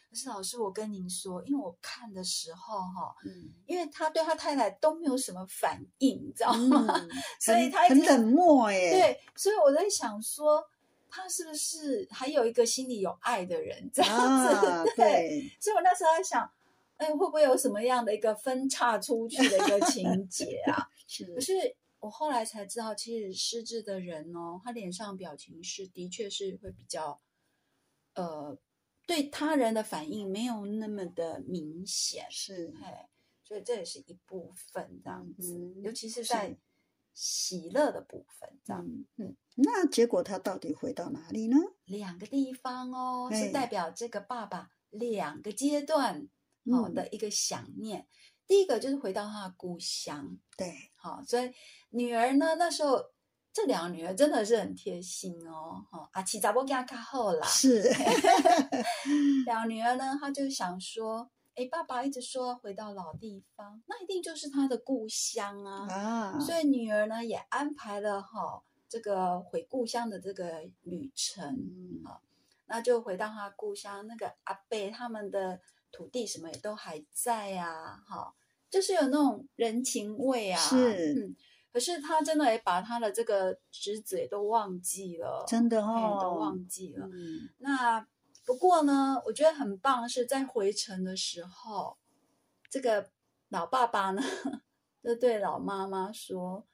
[0.09, 7.07] 可是老师，我跟您说，因为我看的时候哈，嗯，因为他对他太太都没有什么反应，你知道吗？
[7.39, 8.91] 所以他很冷漠耶。
[8.91, 10.63] 对，所以我在想说，
[11.09, 14.91] 他是不是还有一个心里有爱的人这样子？
[14.95, 16.49] 对，所以我那时候在想。
[16.97, 20.89] 哎，会不会有什么样的一个分叉出去的一个情节啊？
[21.07, 21.53] 是，可是
[21.99, 27.21] 我后来才知道，其实失智的人哦，他脸上表情是的确是会比较，
[28.15, 28.57] 呃，
[29.05, 33.07] 对他人的反应没有那么的明显，是，哎，
[33.43, 36.57] 所以这也是一部分这样子，尤其是在
[37.13, 38.83] 喜乐的部分这样。
[39.17, 41.57] 嗯，那结果他到底回到哪里呢？
[41.85, 46.27] 两个地方哦，是代表这个爸爸两个阶段。
[46.71, 48.07] 好的一个想念，
[48.45, 51.51] 第一个就是回到他的故乡，对，好，所以
[51.89, 52.97] 女儿呢，那时候
[53.51, 57.45] 这两个女儿真的是很贴心哦，哈，阿七咋不给他看好啦？
[57.47, 57.81] 是，
[59.45, 71.45] 两个女儿呢，她就想说，哎，爸爸一直说回到老地方，那一定就是他的故乡啊，啊，所以女儿呢也安排了哈这个回故乡的这个旅程，
[72.05, 72.21] 啊，
[72.67, 75.59] 那就回到他故乡，那个阿贝他们的。
[75.97, 78.35] 土地什么也都还在啊，哈，
[78.69, 80.59] 就是有那种人情味啊。
[80.59, 81.35] 是，嗯，
[81.73, 87.07] 可是他真的也把他的这个侄子也都忘记了，真的哦，都忘记了。
[87.07, 88.07] 嗯，那
[88.45, 91.97] 不过呢，我觉得很棒，是在回程的时候，
[92.69, 93.09] 这个
[93.49, 94.21] 老爸爸呢
[95.03, 96.67] 就对老妈妈说：“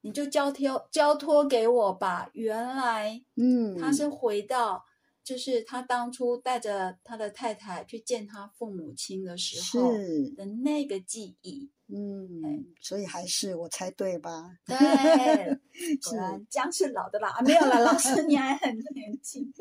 [0.00, 4.86] 你就交托交托给我吧。”原来，嗯，他是回到。
[5.24, 9.92] 就是他当初带着他的太太去见他父母亲的时候
[10.36, 14.58] 的那个记忆，嗯，所以还是我猜对吧？
[14.66, 14.76] 对，
[16.02, 19.52] 果然姜是老的啦，没有了，老师你还很年轻。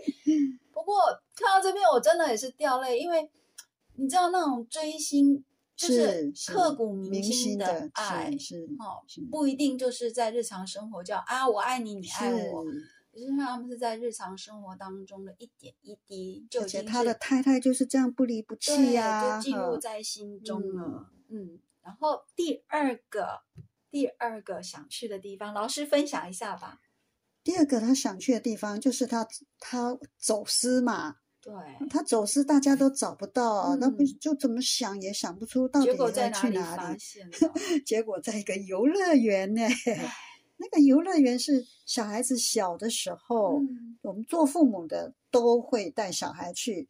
[0.72, 0.96] 不过
[1.36, 3.30] 看到这边我真的也是掉泪，因为
[3.98, 5.44] 你知道那种追星
[5.76, 12.66] 就是刻骨铭心的爱，是哦，不一定就是在日常生活叫啊我爱你，你爱我。
[13.14, 21.10] 可是他们是在日常生活当中的一点一滴，就且他的太太就是这样不离不弃呀，就记录在心中了。
[21.28, 23.42] 嗯，然后第二个，
[23.90, 26.80] 第二个想去的地方，老师分享一下吧。
[27.44, 29.28] 第二个他想去的地方就是他
[29.60, 31.54] 他走私嘛，对，
[31.90, 36.98] 他走私大家都找不到，那不就怎么想也想不出到底在去哪里。
[37.86, 39.62] 结果在一个游乐园呢。
[40.62, 43.60] 那个游乐园是小孩子小的时候，
[44.04, 46.88] 我们做父母的都会带小孩去，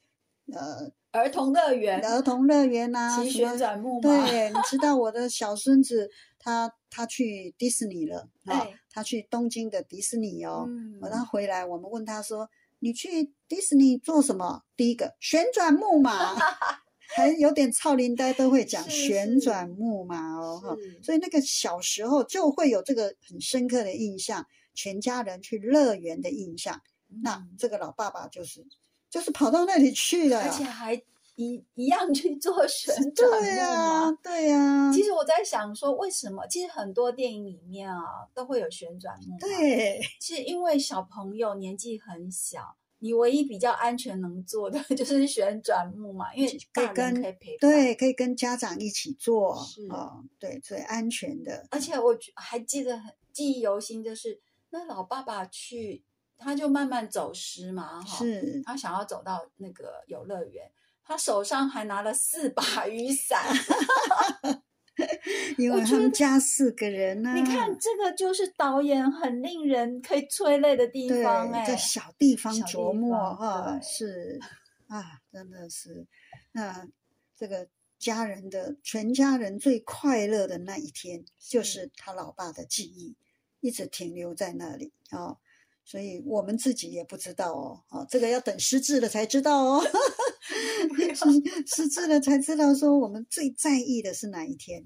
[0.52, 4.02] 呃，儿童乐园、儿童乐园呐，骑旋转木马。
[4.02, 10.66] 对，你知道我的小孙子他他去迪士尼了啊，他去东京的迪士尼哦。
[10.68, 11.00] 嗯。
[11.10, 16.36] 他回来，我们问他说：“你去迪士尼做什么？”第一个旋转木马，
[17.16, 20.76] 还有点超龄呆都会讲旋转木马哦哈。
[21.02, 26.82] 所以那个小时候就会有这个很深刻的印象，全家人去乐园的印象。
[27.24, 28.66] 那这个老爸爸就是。
[29.12, 30.94] 就是跑到那里去了，而且还
[31.36, 33.30] 一一样去做旋转。
[33.30, 34.90] 对呀，对呀。
[34.94, 36.48] 其实我在想说，为什么？
[36.48, 38.02] 其实很多电影里面啊，
[38.34, 39.38] 都会有旋转木马。
[39.40, 40.00] 对。
[40.22, 47.22] 是因为小朋友年纪很小，你唯一比较安全能做的 就是旋转木马，因为可以跟
[47.60, 51.68] 对，可以跟家长一起做，是啊，对，最安全的。
[51.70, 56.04] 而且我还记得很记忆犹新，就是那老爸爸去。
[56.44, 60.72] 他就慢慢走失嘛，哈，是他想要走到那个游乐园，
[61.04, 63.46] 他手上还拿了四把雨伞，
[65.58, 67.34] 因为他们家四个人呢。
[67.34, 74.40] 你看这个就是导演很令人可以催泪的地方，哎，在小地方琢磨哈，是
[74.88, 76.06] 啊，真的是，
[76.52, 76.88] 那
[77.38, 83.16] 这个家人的全家人最快乐的那一天，就是他老爸的记忆
[83.60, 85.38] 一直停留在那里啊。
[85.84, 89.84] 所以我们自己也不知道哦，啊，这个要等失智了才知道哦，
[91.14, 94.86] 失失智了才知道说我们最在意的是哪一天。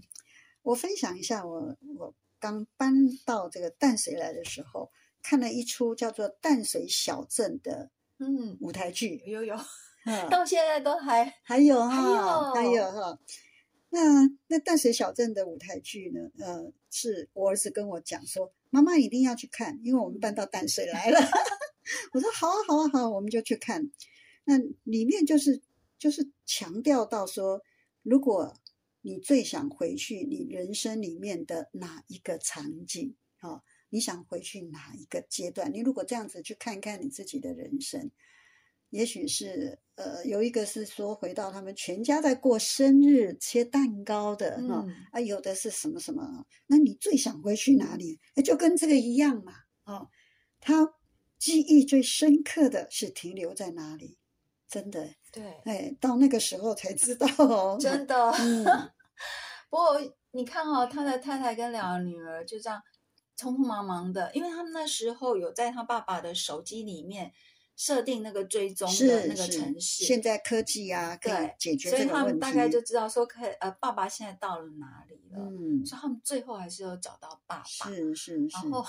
[0.63, 2.93] 我分享一下，我我刚搬
[3.25, 4.89] 到这个淡水来的时候，
[5.21, 9.55] 看了一出叫做《淡水小镇》的嗯舞台剧，有有，
[10.31, 13.19] 到现在都还还有哈，还有哈。
[13.89, 14.01] 那
[14.47, 16.21] 那淡水小镇的舞台剧呢？
[16.43, 18.51] 呃，是我儿子跟我讲说。
[18.75, 21.17] 妈妈一定要去看，因为我们搬到淡水来了。
[22.11, 23.89] 我说好啊，好啊，好，我们就去看。
[24.43, 25.61] 那里面就是
[25.97, 27.61] 就是强调到说，
[28.03, 28.53] 如果
[28.99, 33.61] 你最想回去你人生里面的哪一个场景啊？
[33.91, 35.73] 你想回去哪一个阶段？
[35.73, 38.11] 你如果这样子去看一看你自己的人生。
[38.95, 46.45] 也许是呃，有一个是说回到他们全家在过生日切蛋糕的哈啊，有的是什么什么？
[46.67, 48.21] 那你最想回去哪里？
[48.35, 49.51] 哎，就跟这个一样嘛
[49.83, 50.07] 哦，
[50.61, 50.93] 他
[51.37, 54.17] 记忆最深刻的是停留在哪里？
[54.69, 58.31] 真的对，哎，到那个时候才知道哦， 真的。
[59.69, 59.99] 不过
[60.31, 62.81] 你看哦，他的太太跟两个女儿就这样
[63.37, 67.33] 匆匆忙忙的，因为他们那时候有在他爸爸的手机里面。
[67.75, 75.39] 设定那个追踪的那个城市，现在科技啊可以解决所以他们大概就知道说，可以呃，爸爸现在到了哪里了。
[75.39, 77.63] 嗯，所以他们最后还是有找到爸爸。
[77.63, 78.49] 是是是。
[78.53, 78.85] 然后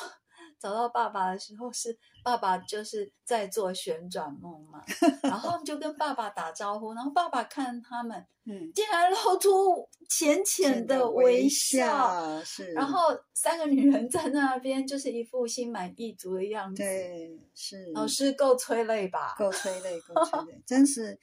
[0.58, 4.82] 找到爸爸的时候，是爸爸就是在做旋转梦嘛，
[5.22, 9.88] 然后就跟爸爸打招呼，然后爸爸看他们，嗯，竟然露出。
[10.08, 16.80] 浅浅的微笑，是，然后三个女人在那边，就是一副心满意足的样子。
[16.80, 17.90] 对，是。
[17.92, 19.34] 老师够催泪吧？
[19.36, 21.18] 够催泪，够催泪， 真是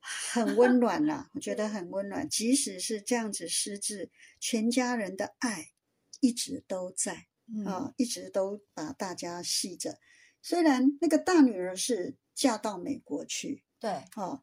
[0.00, 1.30] 很温暖啦。
[1.32, 4.10] 我觉得很温暖，即使是这样子失智，
[4.40, 5.68] 全家人的爱
[6.18, 7.28] 一直都在
[7.66, 9.98] 啊，一直都把大家系着。
[10.40, 14.40] 虽然那个大女儿是嫁到美国去，对，哦，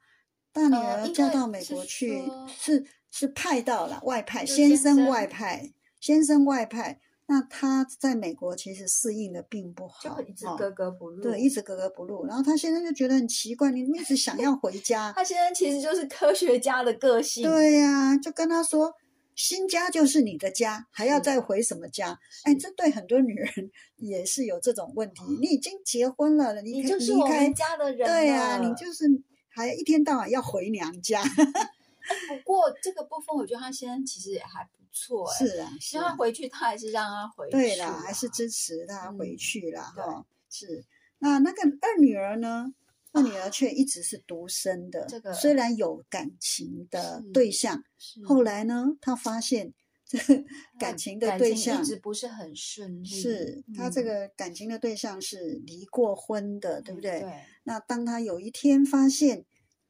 [0.52, 2.86] 大女儿嫁到美国去是。
[3.12, 7.02] 是派到了外派，先生外派，先生外派。
[7.26, 11.24] 那他在美国其实适应的并不好，就一直格格不入。
[11.24, 12.28] 对，一直格格不入。
[12.28, 15.12] 然后他先生就觉得很奇怪，你一直想要回家。
[15.16, 17.50] 他先生其实就是科学家的个性。
[17.50, 18.94] 对呀，就跟他说，
[19.40, 22.20] 新家就是你的家，还要再回什么家？
[22.44, 25.22] 哎，这对很多女人 也是有这种问题。
[25.40, 28.06] 你已经结婚了，你就是我们家的人。
[28.06, 29.06] 对呀，你就是
[29.48, 31.24] 还一天到晚要回娘家。
[32.28, 35.32] 不过这个部分，我觉得他先生其实也还不错。
[35.32, 37.52] 是啊，让他回去，他还是让他回去。
[37.52, 40.26] 对啦，还是支持他回去啦哈。
[40.50, 40.84] 是，
[41.20, 42.74] 那那个二女儿呢？
[43.12, 45.06] 二女儿却一直是独生的。
[45.08, 47.84] 这个虽然有感情的对象，
[48.26, 49.74] 后来呢，她发现
[50.06, 50.44] 这个
[50.80, 53.08] 感情的对象一直不是很顺利。
[53.08, 57.20] 是她这个感情的对象是离过婚的，对不对？
[57.22, 57.34] 对。
[57.64, 59.46] 那当她有一天发现，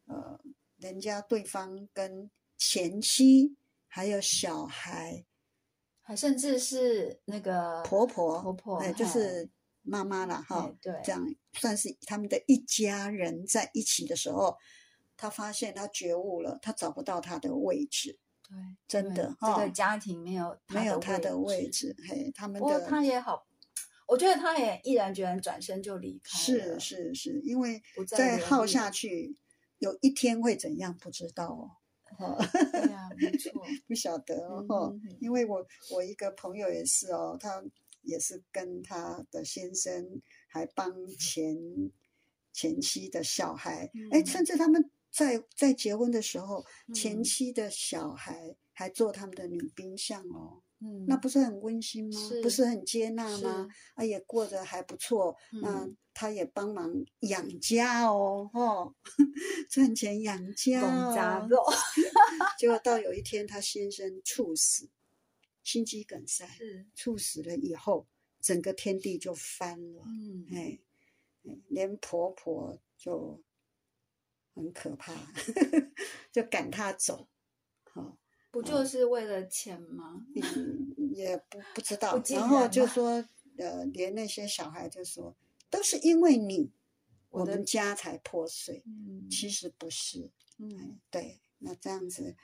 [0.05, 0.39] 呃。
[0.79, 5.25] 人家对方跟前妻还有小孩，
[5.99, 9.49] 还甚至是那个婆婆婆婆，哎，就是
[9.89, 10.71] 妈妈了哈。
[10.81, 14.55] 对，这样算是他们的一家人在一起的时候，
[15.17, 18.19] 他发现他觉悟了，他找不到他的位置。
[18.47, 21.95] 对，真的，这个家庭没有没有他的位置。
[22.07, 23.45] 嘿，他们的他也好，
[24.07, 29.37] 我觉得他也毅然决然转身就离开是是是，因为再耗下去。
[29.79, 31.71] 有一天会怎样不知道哦。
[32.17, 33.53] 哦，对呀，没 错，
[33.87, 34.35] 不晓得
[34.67, 37.63] 哦，因为我我一个朋友也是哦，他
[38.09, 41.55] 也是跟他的先生还帮前
[42.51, 50.63] 前妻的小孩，哎，甚至他们在在结婚的时候，前妻的小孩还做他们的女宾相哦。
[50.81, 52.19] 嗯，那不是很温馨吗？
[52.41, 53.67] 不是很接纳吗？
[53.95, 55.35] 啊，也过得还不错。
[55.61, 56.89] 那他也帮忙
[57.19, 58.95] 养家哦，哦，
[59.69, 61.13] 赚钱养家哦。
[62.57, 64.89] 结果到有一天，他先生猝死，
[65.69, 68.07] 心肌梗塞是，猝死了以后，
[68.41, 70.03] 整个天地就翻了。
[70.07, 70.79] 嗯，哎，
[71.67, 73.43] 连婆婆就
[74.55, 75.13] 很可怕，
[76.33, 77.27] 就赶他走。
[77.83, 78.17] 好。
[78.51, 80.25] 不就是为了钱吗？
[80.35, 82.19] 嗯，也不不知道。
[82.29, 83.23] 然后就说，
[83.59, 85.37] 呃，连那些小孩就说，
[85.69, 86.71] 都是因为你，
[87.29, 88.81] 我们家才破碎。
[88.87, 90.31] 嗯，其实不是。
[90.57, 92.35] 嗯，对，那这样子，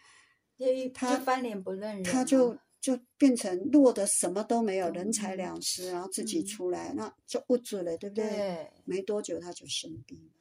[0.94, 2.56] 他翻脸不认人，他就
[2.86, 8.30] 就变成落得什么都没有，人财两失，然后自己出来，那就不准了，对不对？
[8.30, 8.72] 对。
[8.86, 10.32] 没多久他就生病了。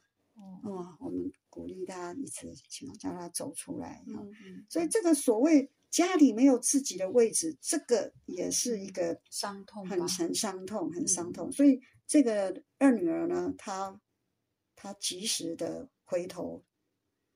[0.63, 4.03] 哦，我们鼓励他一次，希望叫他走出来。
[4.05, 11.51] 嗯嗯，所以这个所谓家里没有自己的位置，这个也是一个伤痛，很很伤痛，很伤痛。
[11.51, 13.99] 所以这个二女儿呢，她
[14.75, 16.63] 她及时的回头，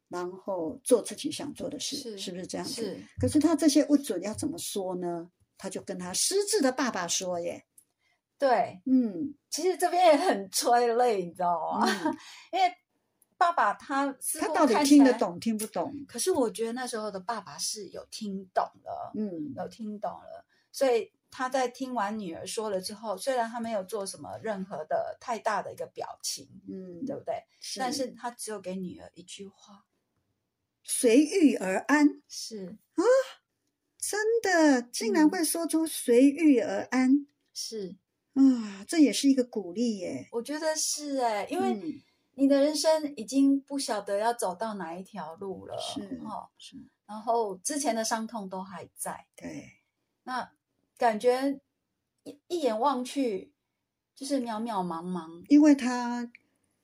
[0.10, 2.74] 然后做自己想做的事，是不是这样子？
[2.84, 2.98] 是。
[3.20, 5.32] 可是他这些不准要怎么说呢？
[5.58, 7.66] 他就跟他失智的爸爸说耶。
[8.38, 11.88] 对，嗯，其实这边也很催泪，你知道吗？
[12.52, 12.76] 因为。
[13.40, 15.96] 爸爸他他到底听得懂听不懂？
[16.10, 20.46] 可是我觉得那时候的爸爸是有听懂了，嗯，有听懂了。
[20.74, 27.42] 所以他在听完女儿说了之后，虽然他没有做什么任何的太大的一个表情，嗯，对不对？
[27.78, 29.86] 但是他只有给女儿一句话
[30.84, 33.04] ：“随遇而安。”是啊，
[33.98, 37.98] 真的竟然会说出“随遇而安”，是
[38.34, 40.28] 啊，这也是一个鼓励耶。
[40.32, 42.04] 我觉得是哎，因为。
[42.36, 46.78] 你的人生已经不晓得要走到哪一条路了，是哦，是。
[47.06, 49.74] 然后之前的伤痛都还在，对。
[50.24, 50.50] 那
[50.98, 51.60] 感觉
[52.24, 53.52] 一一眼望去
[54.16, 56.32] 就是渺渺茫茫，因为他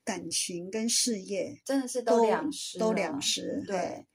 [0.06, 4.06] 感情跟事业真的是都两失，都两失，对。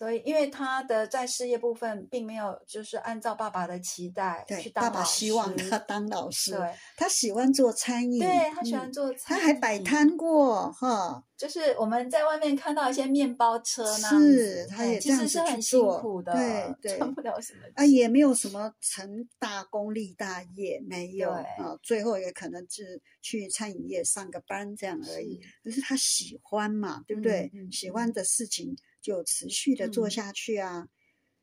[0.00, 11.22] 所以，因为他的在事业部分并没有就是按照爸爸的期待去当爸爸希望他当老师，对，他喜欢做餐饮，对他喜欢做，他还摆摊过哈。
[11.36, 25.38] 就是我们在外面看到一些面包车，是，他也其实是很辛苦的，对对，赚不了什么啊，也没有什么成大功立大业，没有啊，最后也可能是去餐饮业上个班这样而已。
[25.62, 27.52] 可是他喜欢嘛，对不对？
[27.70, 28.74] 喜欢的事情。
[29.00, 30.88] 就持续的做下去啊，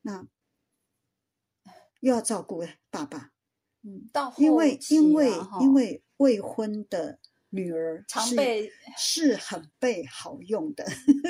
[0.02, 0.28] 那
[2.00, 3.32] 又要照顾爸爸，
[3.84, 10.86] 嗯，到因为因为因为未婚的女儿常被是很被好用的，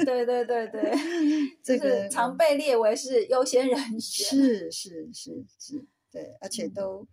[0.06, 0.92] 对对对对，
[1.64, 7.08] 这个常被列为是优先人选，是是是是，对，而且都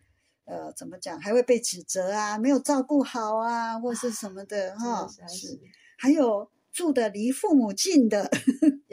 [0.45, 5.61] 呃怎么讲，还会被指责啊，没有照顾好啊，或是什么的哈，是
[5.97, 6.51] 还有。
[6.75, 8.29] 住的离父母近的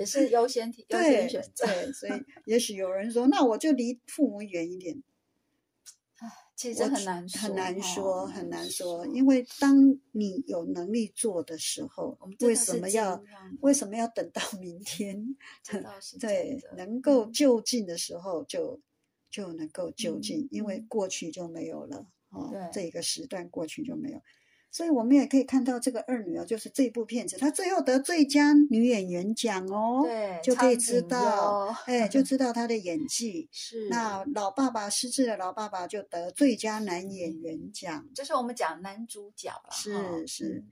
[0.01, 2.11] 也是优先优先选择，对，所以
[2.45, 5.01] 也许有人说，那我就离父母远一点。
[6.55, 13.23] 其实很难很难说，很难说，因为当你有能力做的时候，为什么要
[13.61, 15.35] 为什么要等到 明天？
[16.19, 18.79] 对，能够就近的时候就
[19.31, 24.21] 就能够就近，因为过去就没有了哦，这个时段过去就没有。
[24.71, 33.49] 所以我们也可以看到这个二女儿，就是这部片子，她最后得最佳女演员奖哦，对，就可以知道，哎，就知道她的演技。
[33.51, 39.71] 是，那老爸爸失智的老爸爸就得最佳男演员奖，就是我们讲男主角了。
[39.71, 40.63] 是是，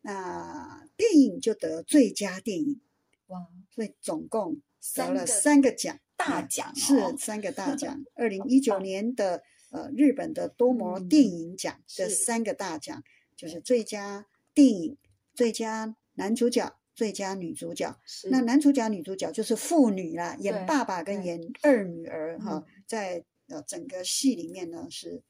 [0.00, 2.80] 那电影就得最佳电影，
[3.26, 4.62] 哇，所以总共
[4.94, 8.02] 得了三个奖，大奖是三个大奖。
[8.16, 13.02] 二零一九年的呃日本的多摩电影奖的三个大奖。
[13.42, 14.24] 就是最佳
[14.54, 14.96] 电影、
[15.34, 17.98] 最佳男主角、最佳女主角。
[18.30, 25.24] 那男主角、女主角就是父女啦，演爸爸跟演二女儿哈，在呃整个戏里面呢是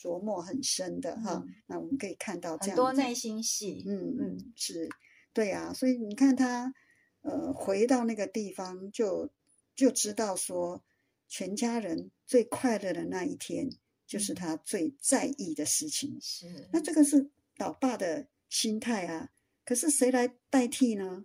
[0.00, 1.44] 琢磨很深的哈。
[1.66, 4.88] 那我们可以看到这样很多内心戏，嗯嗯，是
[5.32, 5.72] 对啊。
[5.74, 6.72] 所以你看他
[7.22, 9.28] 呃回到那个地方，就
[9.74, 10.84] 就知道说
[11.26, 13.68] 全家人最快乐的那一天，
[14.06, 16.16] 就是他最在意的事情。
[16.20, 17.28] 是，那这个是。
[17.58, 19.30] 老爸的心态啊，
[19.64, 21.24] 可是谁来代替呢？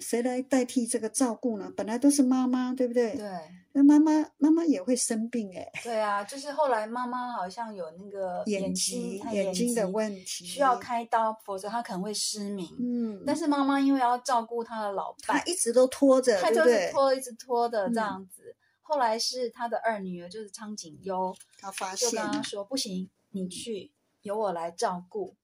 [0.00, 1.72] 谁来代替这个照顾呢？
[1.76, 3.16] 本来都是妈妈，对不对？
[3.16, 3.28] 对，
[3.72, 12.68] 那妈妈妈妈也会生病哎，对啊，就是后来妈妈好像有那个 眼睛睛眼睛的问题，需要开刀，否则她可能会失明。
[12.78, 16.92] 嗯，但是妈妈因为要照顾她的老伴，她一直都拖着，她就是对？
[16.92, 18.54] 拖一直拖的嗯这样子。
[18.82, 23.90] 后来是她的二女儿，就是苍井优，她发现就，跟她说：“不行，你嗯去，
[24.28, 25.34] 由我来照顾。”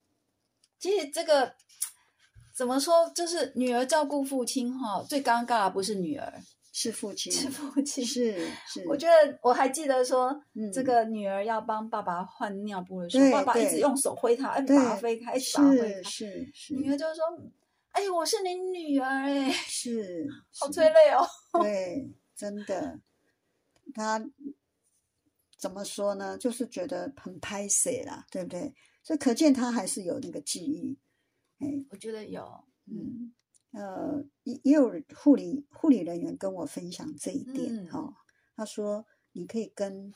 [0.78, 1.54] 其实这个
[2.54, 6.32] 怎么说，就是女儿照顾父亲哈，最尴尬的不是女儿，
[6.72, 8.04] 是父亲，是父亲。
[8.04, 16.10] 是是，我觉得我还记得说，嗯这个女儿要帮爸爸换尿布的时候，爸爸一直用手挥她，哎，对把她飞开，一直把她挥是开。
[16.10, 17.24] 是是女儿就说
[17.92, 20.28] ：“哎，我是你女儿，哎，是，
[20.60, 21.26] 好是催泪哦。
[21.62, 23.00] 对， 真的，
[23.94, 24.22] 他
[25.64, 26.36] 怎么说呢？
[26.36, 28.74] 就是觉得很拍谁啦，对不对？
[29.02, 30.98] 所以可见他还是有那个记忆。
[31.58, 32.44] 哎，”我觉得有，
[32.84, 33.32] 嗯
[33.72, 38.14] 嗯，呃，也也有护理护理人员跟我分享这一点嗯哈、哦。
[38.54, 40.12] 他说，你可以跟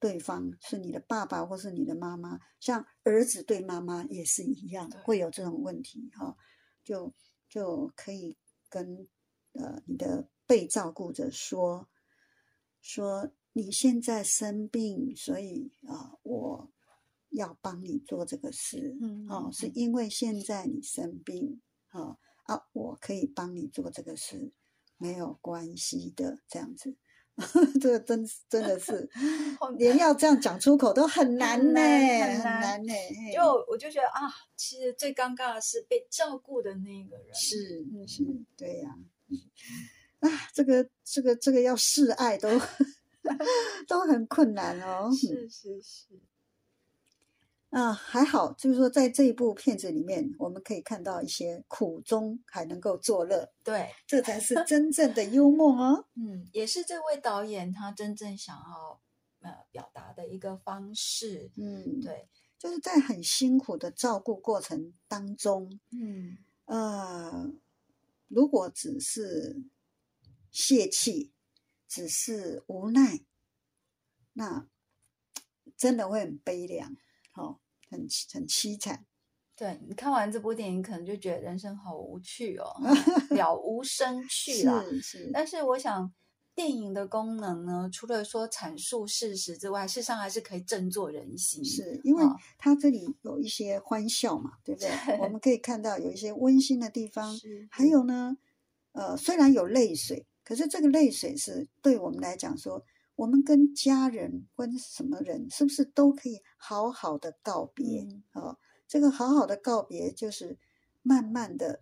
[0.00, 6.36] 对方是你的爸爸或是你的妈妈，像儿子对妈妈也是一样对，会有这种问题哈、
[6.82, 7.14] 就
[7.48, 8.36] 就可以
[8.68, 9.06] 跟
[9.52, 11.88] 呃你的被照顾者说
[12.80, 16.70] 说你现在生病，所以啊、我
[17.30, 21.60] 要帮你做这个事，嗯哦，是嗯因为现在你生病，
[21.92, 24.52] 哦啊，我可以帮你做这个事，
[24.98, 26.96] 没有关系的，这样子。
[27.80, 29.08] 这个真真的是
[29.58, 32.92] 好，连要这样讲出口都很难很呢，难很很难难呢。
[32.92, 37.34] 嘿就我就觉得啊，其实最尴尬的是被照顾的那个人。
[37.34, 38.24] 是嗯是，
[38.58, 38.94] 对呀、
[39.28, 39.38] 嗯
[40.28, 42.48] 啊，这个这个这个要示爱都
[43.86, 45.10] 都很困难哦。
[45.14, 46.20] 是是是，
[47.70, 56.06] 啊，还好，就是说在这一部片子里面，我们可以看到一些苦中还能够作乐，对，这才是 真正的幽默哦。
[56.14, 59.00] 嗯，也是这位导演他真正想要
[59.40, 61.50] 呃表达的一个方式。
[61.56, 67.52] 嗯，，对，就是在很辛苦的照顾过程当中，嗯，呃，
[68.26, 69.62] 如果只是
[70.50, 71.30] 泄气，
[71.90, 73.20] 只是无奈，
[74.34, 74.68] 那
[75.76, 76.96] 真的会很悲凉，
[77.34, 77.58] 哦，
[77.90, 78.00] 很
[78.32, 79.04] 很凄惨。
[79.56, 82.64] 对你看完这部电影，可能就觉得人生好无趣哦，
[83.36, 84.82] 了无生趣啦。
[84.84, 86.12] 是是，但是我想，
[86.54, 91.64] 电影的功能呢，除了说阐述事实之外，事实上还是可以振作人心。
[91.64, 94.88] 是因为哦它这里有一些欢笑嘛，对不对？
[95.06, 97.36] 对我们可以看到有一些温馨的地方，
[97.68, 98.38] 还有呢，
[98.92, 102.84] 呃，虽然有泪水，可是这个泪水是对我们来讲说，
[103.14, 108.02] 我们跟家人、跟什么人，是不是都可以好好的告别？
[108.02, 110.58] 嗯哦，这个好好的告别，就是
[111.02, 111.78] 慢慢的，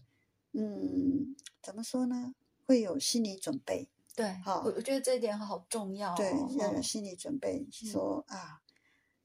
[0.52, 2.34] 嗯，怎么说呢？
[2.66, 6.14] 会有心理准备，对，好我我觉得这一点好重要、哦。
[6.14, 8.60] 对，要有哦心理准备，说啊，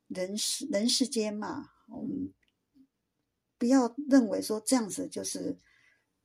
[0.07, 2.33] 人世人世间嘛，我们
[3.57, 5.59] 不要认为说这样子就是，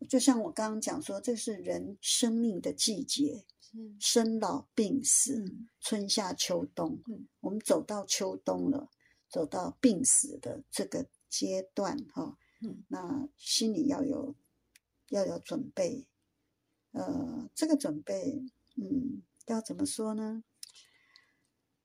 [0.07, 3.45] 就像我刚刚讲说，这是人生命的季节，
[3.99, 7.27] 生老病死，嗯春夏秋冬，嗯。
[7.41, 8.91] 我们走到秋冬了，
[9.29, 12.85] 走到病死的这个阶段哈、嗯。
[12.89, 14.37] 那心里要有
[15.09, 16.07] 要有准备，
[16.93, 18.45] 呃，这个准备，
[18.77, 20.45] 嗯，要怎么说呢？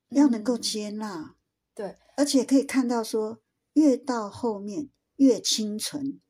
[0.10, 1.36] 要能够嗯接纳，
[1.74, 3.42] 对，而且可以看到说，
[3.74, 6.22] 越到后面越清纯，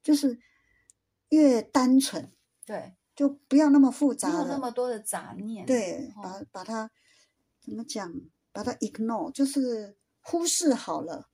[0.00, 0.38] 就是
[1.34, 2.32] 越单纯，
[2.64, 4.38] 对，就不要那么复杂了。
[4.42, 5.66] 有那么多的杂念。
[5.66, 6.90] 对，哦把把它
[7.60, 8.12] 怎么讲？
[8.52, 11.28] 把它 ignore，就是忽视好了。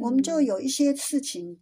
[0.00, 1.60] 我们就嗯有一些事情，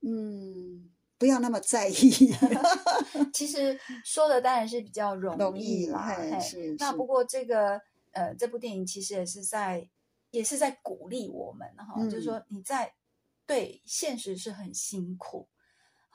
[0.00, 2.34] 嗯，不要那么在意。
[3.32, 7.80] 其实说的当然是比较容容易易啦，是是那不过这个
[8.12, 9.86] 呃，这部电影其实也是在
[10.30, 12.94] 也是在鼓励我们哈，就是嗯说你在
[13.46, 15.46] 对现实是很辛苦。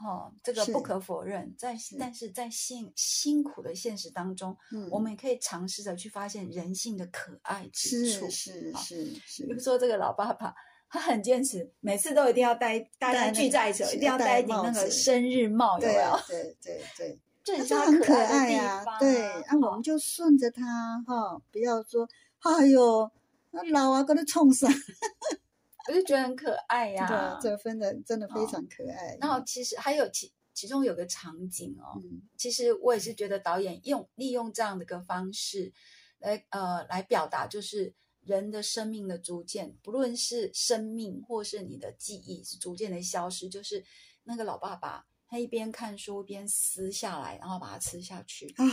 [0.01, 8.71] 哦，这个不可否认，在但是在辛辛苦的现实当中，嗯，我们也可以尝试着去发现人性的可爱之处是。
[8.71, 9.03] 是好是
[9.45, 10.55] 比如，说这个老爸爸，
[10.89, 16.19] 他很坚持，每次都一定要戴，大家聚在一起，一定要戴顶那个生日帽，有没对有？
[16.27, 18.97] 对对对，这也是这很可爱啊方。
[18.99, 22.07] 对，那，我们就顺着他哈，不要说，
[22.39, 23.11] 哎呦，
[23.51, 24.71] 那老啊，跟他冲上，
[25.87, 29.17] 我就觉得很可爱呀、对啊，这分的真的非哦常可爱。
[29.19, 35.71] 然后其实还有其其中有个场景哦，嗯其实我也是觉得导演用利用这样的一个方式
[36.19, 43.83] 来呃来表达，就是人的生命的逐渐，不论是生命或是你的记忆是逐渐的消失，就是
[44.25, 48.65] 那个老爸爸他一边看书一边撕下来，然后把它吃下去啊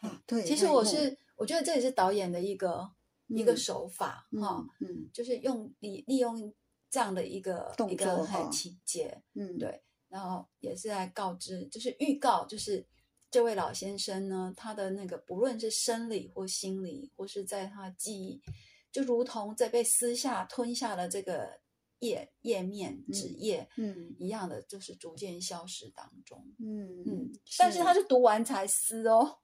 [0.00, 0.22] 啊！
[0.26, 2.90] 对，其实我是我觉得这也是导演的一个
[3.28, 6.52] 一个手法哈，嗯，就是用利利用
[6.90, 12.86] 这样的一个一个情节，嗯，对，然后也是在告知，就是预告，就是
[13.30, 18.42] 这位老先生呢，他的那个不论是生理或心理，或是在他记忆，
[18.90, 21.60] 就如同在被撕下吞下了这个。
[22.02, 27.00] 页页面纸页，嗯，一样的，就是逐渐消失当中，嗯。
[27.06, 29.38] 嗯，但是他是读完才撕哦，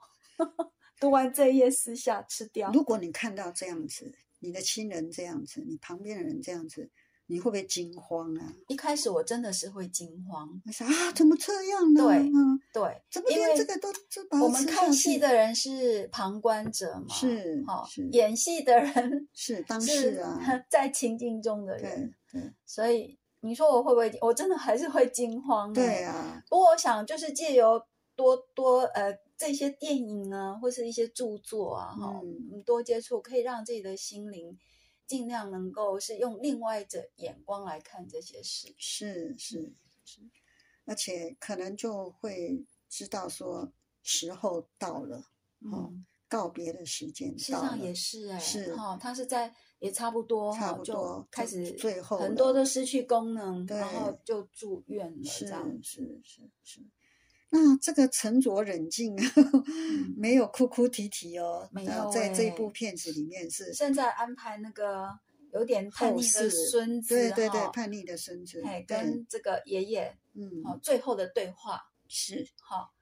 [1.01, 2.70] 读完这一页撕下吃掉。
[2.72, 6.90] 如果你看到这样子，你的亲人这样子，你旁边的人这样子。
[7.30, 8.55] 你会不会惊慌啊？
[8.68, 12.03] 一开始我真的是会惊慌，我想啊，怎么这样呢？
[12.72, 13.92] 对，对，怎么连这个都
[14.30, 17.14] 把我们看戏的人是旁观者嘛？
[17.14, 20.40] 是，哈，是演戏的人 是当事啊，
[20.70, 24.11] 在情境中的人，对，所以你说我会不会？
[24.22, 25.70] 我真的还是会惊慌。
[25.70, 27.78] 对啊，不过我想就是借由
[28.16, 32.20] 多多呃这些电影啊，或是一些著作啊，哈，
[32.66, 34.59] 多接触，可以让自己的心灵。
[35.07, 39.72] 尽量能够是用另外的眼光来看这些事，是是
[40.05, 40.20] 是，
[40.84, 43.72] 而且可能就会知道说
[44.03, 45.24] 时候到了，
[45.72, 45.95] 哦，
[46.28, 47.39] 告别的时间到了。
[47.39, 56.82] 实际上也是哎，是哈，他是在也差不多，差不多开始最后很多都失去功能，然后就住院了，这样是是是。
[57.51, 59.16] 那这个沉着冷静，
[60.16, 61.66] 没有哭哭啼啼哦。
[61.72, 65.18] 没有，在这部片子里面是现在安排那个
[65.53, 72.92] 有点叛逆的孙子，对对对，叛逆的孙子，跟这个爷爷，嗯，好，最后的对话是好，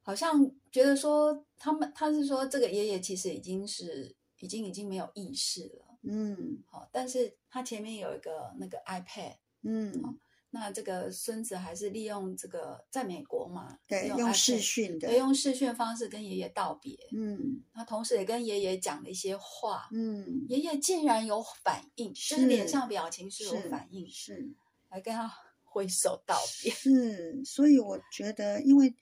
[0.00, 10.18] 好像觉得说他们他是说这个爷爷其实已经是已经已经没有意识了，嗯，好，但是他前面有一个那个 iPad，嗯。
[10.50, 16.96] 那这个孙子还是利用这个在美国嘛，对，用视讯的，用视讯方式跟爷爷道别。
[17.12, 19.90] 嗯，他同时也跟爷爷讲了一些话。
[19.92, 24.48] 嗯，爷爷竟然有反应，就是脸上表情是有反应，是
[24.88, 25.30] 来跟他
[25.64, 26.72] 挥手道别。
[26.72, 28.94] 是，所以我觉得，因为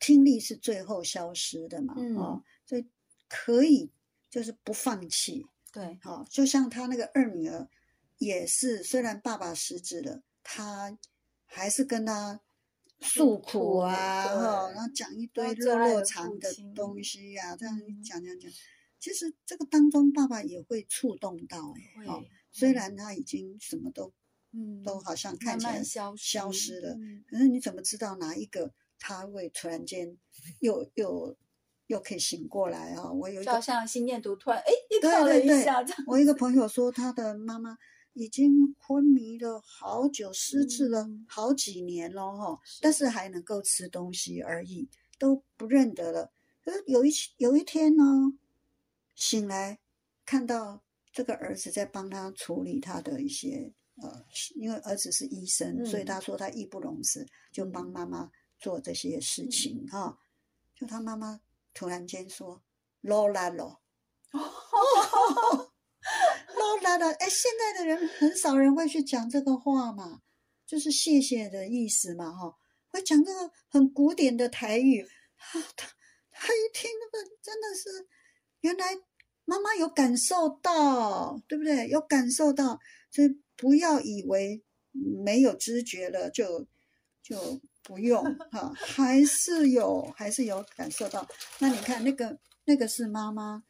[0.00, 2.86] 听力是最后消失的嘛，嗯，所以
[3.28, 3.90] 可以
[4.30, 5.46] 就是不放弃。
[5.70, 7.68] 对，好，就像他那个二女儿
[8.16, 10.22] 也是，虽然爸爸失职了。
[10.42, 10.98] 他
[11.44, 12.40] 还是跟他
[13.00, 18.50] 诉苦啊，哈，然后讲一堆热热肠的东西呀，这样讲讲讲，
[18.98, 24.12] 其实这个当中爸爸也会触动到，哎，哦，虽然他已经什么都，
[24.52, 26.96] 嗯，都好像看起来消消失了，
[27.30, 30.16] 可是你怎么知道哪一个他会突然间
[30.60, 31.36] 又又
[31.86, 33.12] 又可以醒过来啊？
[33.12, 37.78] 我有一个像心电图突然哎一跳了一下，我一个朋友说他的妈妈。
[38.18, 43.08] 已经昏迷了好久，失智了好几年了哈，但是。
[43.08, 44.86] 还能够吃东西而已，
[45.18, 46.30] 都不认得了。
[46.62, 48.04] 可是有一有一天呢，
[49.14, 49.80] 醒来
[50.26, 60.18] 看到这个儿子在帮他处理他的一些呃，因为儿子是医生，所以他说他义不容辞，就帮妈妈做这些事情哈。
[60.74, 61.40] 就他妈妈
[61.72, 62.62] 突然间说
[63.02, 63.78] ：“Lo la
[66.68, 70.20] lo。”老来了，哎，现在的人很少人会去讲这个话嘛，
[70.66, 72.54] 就是谢谢的意思嘛，哈，
[72.88, 75.06] 会讲这个很古典的台语，
[75.36, 75.60] 他
[76.30, 78.06] 他一听那个真的是，
[78.60, 78.96] 原来
[79.44, 81.88] 妈妈有感受到，对不对？
[81.88, 82.78] 有感受到，
[83.10, 84.62] 所以不要以为
[84.92, 86.66] 没有知觉了就
[87.22, 91.26] 就不用哈，还是有，还是有感受到。
[91.58, 93.64] 那你看那个那个是妈妈。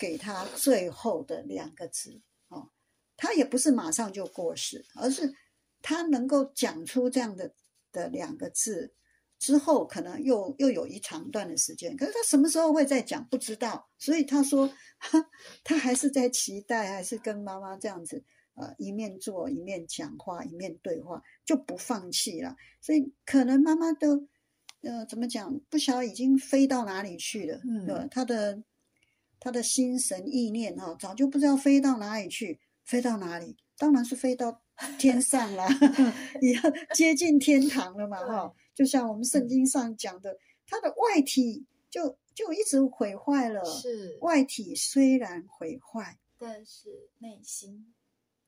[0.00, 2.70] 给他最后的两个字哦，
[3.18, 5.34] 他也不是马上就过世，而是
[5.82, 7.52] 他能够讲出这样的
[7.92, 8.94] 的两个字
[9.38, 11.94] 之后，可能又又有一长段的时间。
[11.98, 13.90] 可是他什么时候会再讲，不知道。
[13.98, 14.72] 所以他说，
[15.62, 18.24] 他还是在期待，还是跟妈妈这样子，
[18.54, 22.56] 呃，一面做一面讲话，一面对话，就不放弃了。
[22.80, 24.26] 所以可能妈妈都，
[24.80, 28.62] 呃，怎么讲，不晓得已经飞到哪里去了，嗯，他的。
[29.40, 33.56] 他的心神意念哈，早就不知道飞到哪里去，飞到哪里？
[33.78, 34.60] 当然是飞到
[34.98, 35.66] 天上了，
[36.42, 36.62] 也要
[36.94, 38.54] 接近天堂了嘛哈。
[38.74, 40.36] 就像我们圣经上讲的，
[40.66, 43.64] 他的外体就就一直毁坏了。
[43.64, 47.94] 是外体虽然毁坏，但是内心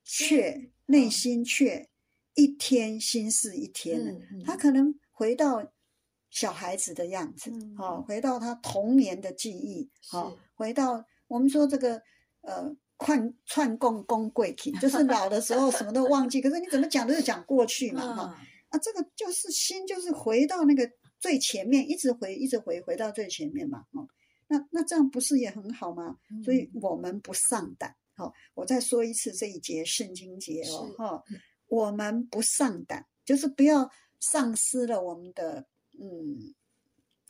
[0.05, 1.89] 却内心却
[2.35, 4.21] 一天心似一天。
[4.45, 5.73] 他可能回到。
[6.33, 12.01] 小孩子的样子，好，回到他童年的记忆，好，回到我们说这个
[12.43, 18.23] 呃串串供供贵体，就是老的时候什么都忘记，可是你怎么讲都是讲过去嘛，哈，
[18.69, 20.89] 啊，这个就是心，就是回到那个
[21.19, 24.07] 最前面，一直回，一直回，回到最前面嘛，哦，
[24.47, 26.17] 那那这样不是也很好吗？
[26.45, 31.25] 所以我们不上胆，好，我再说一次这一节圣经节哦，哈，
[31.67, 33.91] 我们不上胆，就是不要
[34.21, 35.67] 丧失了我们的
[35.99, 36.55] 嗯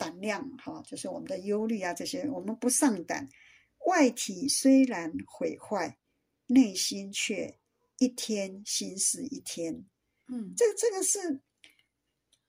[0.03, 3.29] 胆量，哈，就是我们的忧虑啊这些，我们不上胆，
[3.87, 5.99] 外体虽然毁坏，
[6.47, 7.59] 内心却。
[7.99, 9.85] 一天心事一天，
[10.27, 11.41] 嗯，这这个是，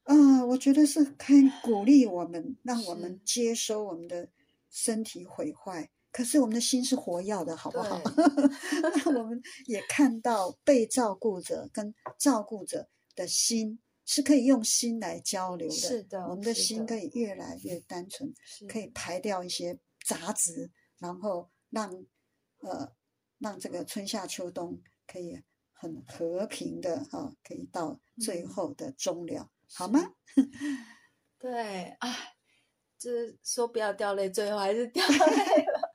[0.02, 4.28] 啊，我觉得是可以鼓励我们，让我们接收我们的
[4.72, 8.02] 身体毁坏，可是我们的心是活要的，好不好？
[8.82, 18.34] 那 我们也看到被照顾者跟照顾者的心是可以用心来交流的，是的，我们的心可以越来越单纯，
[18.68, 22.06] 可以排掉一些杂质，然后让
[22.60, 22.94] 呃
[23.40, 24.82] 让这个春夏秋冬。
[25.06, 25.38] 可以
[25.74, 30.00] 很和平的哈，可以到最后的终了，好吗？
[31.38, 32.10] 对啊，
[32.98, 35.93] 就是说不要掉泪，最后还是掉泪了。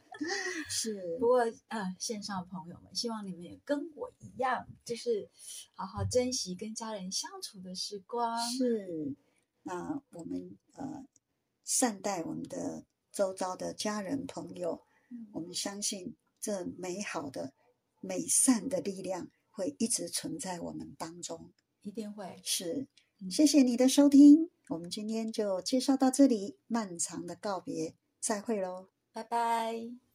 [0.79, 5.29] 是，不过啊，线上朋友们，希望你们也跟我一样，就是
[5.75, 8.39] 好好珍惜跟家人相处的时光。
[8.53, 9.15] 是，
[9.65, 11.05] 那我们呃
[11.65, 14.83] 善待我们的周遭的家人朋友，
[15.33, 17.53] 我们相信这美好的。
[18.01, 21.53] 美善的力量会一直存在我们当中，
[21.83, 22.87] 一定会是。
[23.29, 30.08] 谢谢你的收听，我们今天就介绍到这里，漫长的告别，再会喽，拜拜。